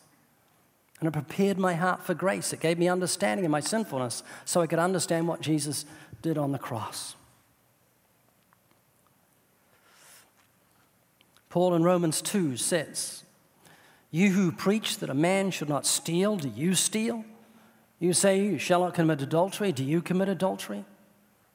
[0.98, 2.53] And it prepared my heart for grace.
[2.53, 5.84] It gave me understanding of my sinfulness so I could understand what Jesus
[6.20, 7.14] did on the cross.
[11.50, 13.22] Paul in Romans 2 says,
[14.11, 17.24] You who preach that a man should not steal, do you steal?
[18.00, 20.84] You say you shall not commit adultery, do you commit adultery?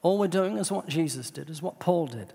[0.00, 2.32] All we're doing is what Jesus did, is what Paul did.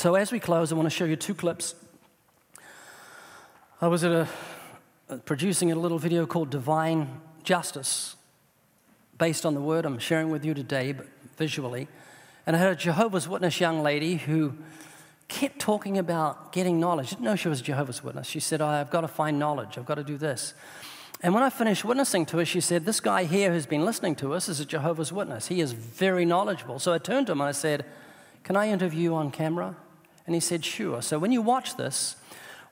[0.00, 1.74] So as we close, I want to show you two clips.
[3.82, 4.10] I was at
[5.10, 8.16] a, producing a little video called Divine Justice,
[9.18, 11.86] based on the word I'm sharing with you today, but visually.
[12.46, 14.54] And I had a Jehovah's Witness young lady who
[15.28, 17.10] kept talking about getting knowledge.
[17.10, 18.26] Didn't know she was a Jehovah's Witness.
[18.26, 20.54] She said, oh, I've got to find knowledge, I've got to do this.
[21.20, 24.16] And when I finished witnessing to her, she said, This guy here who's been listening
[24.16, 25.48] to us is a Jehovah's Witness.
[25.48, 26.78] He is very knowledgeable.
[26.78, 27.84] So I turned to him and I said,
[28.44, 29.76] Can I interview you on camera?
[30.30, 31.02] And he said, Sure.
[31.02, 32.14] So when you watch this,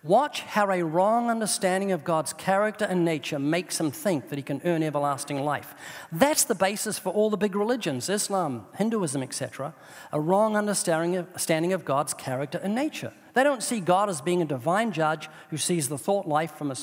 [0.04, 4.44] Watch how a wrong understanding of God's character and nature makes him think that he
[4.44, 5.74] can earn everlasting life.
[6.12, 9.74] That's the basis for all the big religions Islam, Hinduism, etc.
[10.12, 13.12] A wrong understanding of God's character and nature.
[13.34, 16.70] They don't see God as being a divine judge who sees the thought life from
[16.70, 16.76] a,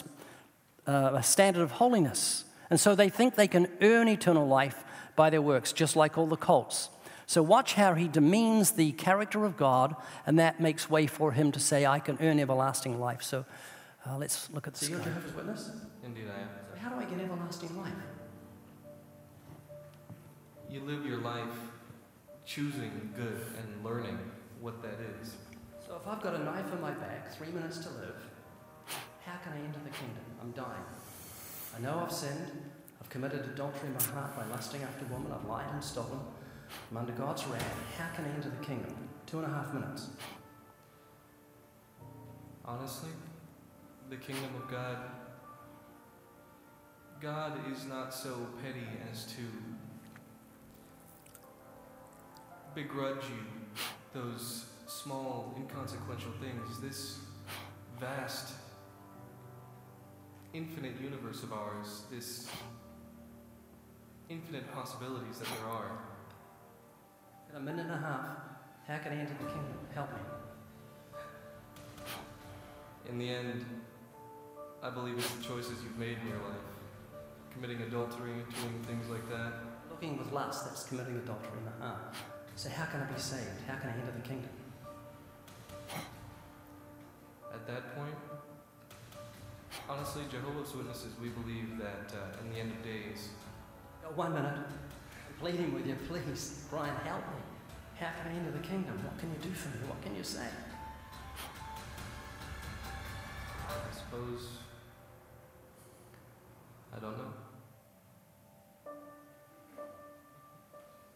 [0.86, 2.44] uh, a standard of holiness.
[2.70, 4.84] And so they think they can earn eternal life
[5.16, 6.90] by their works, just like all the cults.
[7.28, 9.96] So watch how he demeans the character of God,
[10.26, 13.24] and that makes way for him to say, I can earn everlasting life.
[13.24, 13.46] So
[14.08, 14.88] uh, let's look at this.
[14.88, 15.72] So you're Jehovah's Witness?
[16.04, 16.50] Indeed, I am.
[16.72, 17.94] So how do I get everlasting life?
[20.70, 21.58] You live your life
[22.46, 24.20] choosing good and learning
[24.62, 25.36] what that is.
[25.88, 28.16] So if I've got a knife in my back, three minutes to live,
[29.26, 30.24] how can I enter the kingdom?
[30.42, 30.86] I'm dying.
[31.76, 32.52] I know I've sinned.
[33.02, 35.32] I've committed adultery in my heart by lusting after woman.
[35.32, 36.20] I've lied and stolen.
[36.92, 37.78] I'm under God's wrath.
[37.98, 38.96] How can I enter the kingdom?
[39.26, 40.10] Two and a half minutes.
[42.64, 43.10] Honestly,
[44.10, 44.98] the kingdom of God,
[47.22, 49.42] God is not so petty as to
[52.74, 53.80] begrudge you
[54.14, 56.80] those small, inconsequential things.
[56.82, 57.20] This
[58.00, 58.54] vast,
[60.54, 62.48] infinite universe of ours, this
[64.30, 66.00] infinite possibilities that there are
[67.56, 68.28] a minute and a half.
[68.88, 69.78] How can I enter the kingdom?
[69.94, 70.20] Help me.
[73.10, 73.66] In the end,
[74.84, 76.68] I believe it's the choices you've made in your life.
[77.54, 79.54] Committing adultery, doing things like that.
[79.90, 82.14] Looking with lust, that's committing adultery in the heart.
[82.58, 83.62] So, how can I be saved?
[83.68, 84.50] How can I enter the kingdom?
[87.54, 88.16] At that point,
[89.90, 93.30] honestly, Jehovah's Witnesses, we believe that uh, in the end of days.
[94.14, 94.60] One minute
[95.40, 97.42] pleading with you, please, Brian, help me.
[98.00, 99.00] How can I enter the kingdom?
[99.04, 99.88] What can you do for me?
[99.88, 100.48] What can you say?
[103.68, 104.50] I suppose.
[106.96, 107.34] I don't know.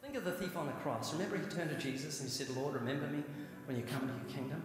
[0.02, 1.14] Think of the thief on the cross.
[1.14, 3.24] Remember, he turned to Jesus and he said, Lord, remember me
[3.66, 4.62] when you come into your kingdom.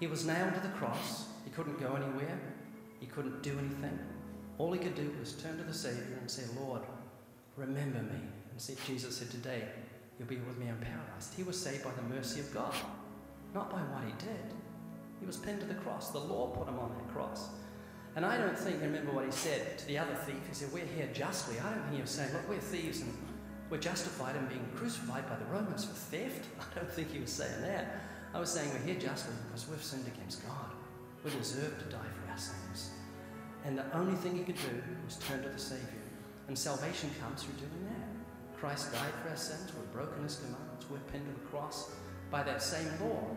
[0.00, 1.28] He was nailed to the cross.
[1.44, 2.38] He couldn't go anywhere,
[3.00, 3.98] he couldn't do anything.
[4.58, 6.82] All he could do was turn to the Savior and say, Lord,
[7.56, 8.20] remember me
[8.56, 9.64] and see, Jesus said, Today
[10.18, 11.30] you'll be with me in paradise.
[11.36, 12.72] He was saved by the mercy of God,
[13.54, 14.54] not by what he did.
[15.20, 16.10] He was pinned to the cross.
[16.10, 17.50] The law put him on that cross.
[18.14, 20.40] And I don't think, remember what he said to the other thief.
[20.48, 21.56] He said, We're here justly.
[21.60, 23.12] I don't think he was saying, Look, we're thieves and
[23.68, 26.46] we're justified in being crucified by the Romans for theft.
[26.60, 28.00] I don't think he was saying that.
[28.32, 30.72] I was saying we're here justly because we've sinned against God.
[31.24, 32.92] We deserve to die for our sins.
[33.66, 35.84] And the only thing he could do was turn to the Savior.
[36.48, 37.95] And salvation comes through doing that.
[38.58, 39.72] Christ died for our sins.
[39.76, 40.86] We're broken his commandments.
[40.90, 41.90] We're pinned to the cross
[42.30, 43.36] by that same law.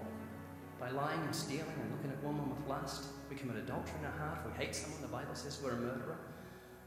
[0.80, 4.17] By lying and stealing and looking at women with lust, we commit adultery in our
[4.17, 4.39] heart.
[4.47, 5.01] We hate someone.
[5.01, 6.17] The Bible says we're a murderer.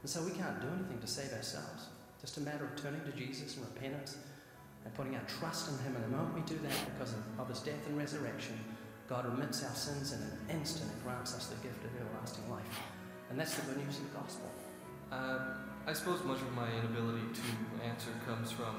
[0.01, 1.87] And so we can't do anything to save ourselves.
[2.19, 4.17] Just a matter of turning to Jesus and repentance
[4.83, 5.95] and putting our trust in Him.
[5.95, 8.57] And the moment we do that, because of, His death and resurrection,
[9.07, 12.81] God remits our sins in an instant and grants us the gift of everlasting life.
[13.29, 14.49] And that's the good news of the gospel.
[15.13, 15.37] Uh,
[15.85, 18.75] I suppose much of my inability to answer comes from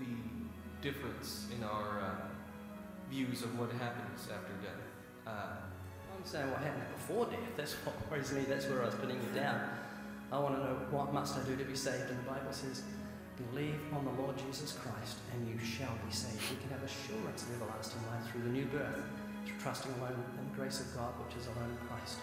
[0.00, 0.14] the
[0.80, 4.80] difference in our uh, views of what happens after death.
[5.26, 5.60] Uh,
[6.16, 7.52] I'm saying what happened before death.
[7.56, 8.42] That's what worries me.
[8.48, 9.60] That's where I was putting you down.
[10.32, 12.08] I want to know what must I do to be saved.
[12.08, 12.82] And the Bible says,
[13.36, 16.40] believe on the Lord Jesus Christ and you shall be saved.
[16.48, 19.04] We can have assurance of everlasting life through the new birth,
[19.44, 22.16] through trusting alone in the grace of God, which is alone in Christ.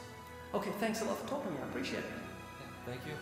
[0.56, 1.52] Okay, thanks a lot for talking.
[1.62, 2.35] I appreciate it.
[2.86, 3.14] Thank you.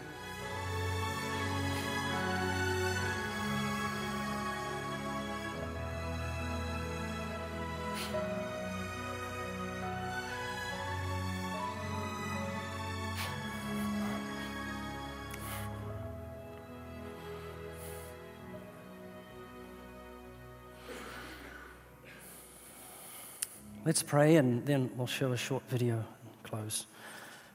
[23.86, 26.86] Let's pray and then we'll show a short video and close.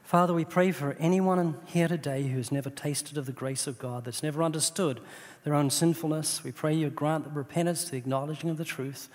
[0.09, 3.77] Father, we pray for anyone here today who has never tasted of the grace of
[3.77, 5.01] God, that's never understood
[5.43, 6.43] their own sinfulness.
[6.43, 9.07] We pray you grant repentance the acknowledging of the truth,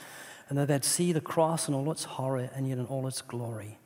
[0.48, 3.22] and that they'd see the cross in all its horror and yet in all its
[3.22, 3.80] glory,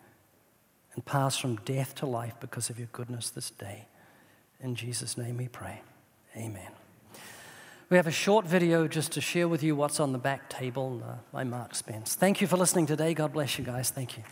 [0.92, 3.86] and pass from death to life because of your goodness this day.
[4.60, 5.80] In Jesus' name we pray.
[6.36, 6.72] Amen.
[7.88, 11.02] We have a short video just to share with you what's on the back table
[11.02, 12.16] uh, by Mark Spence.
[12.16, 13.14] Thank you for listening today.
[13.14, 13.88] God bless you guys.
[13.88, 14.24] Thank you.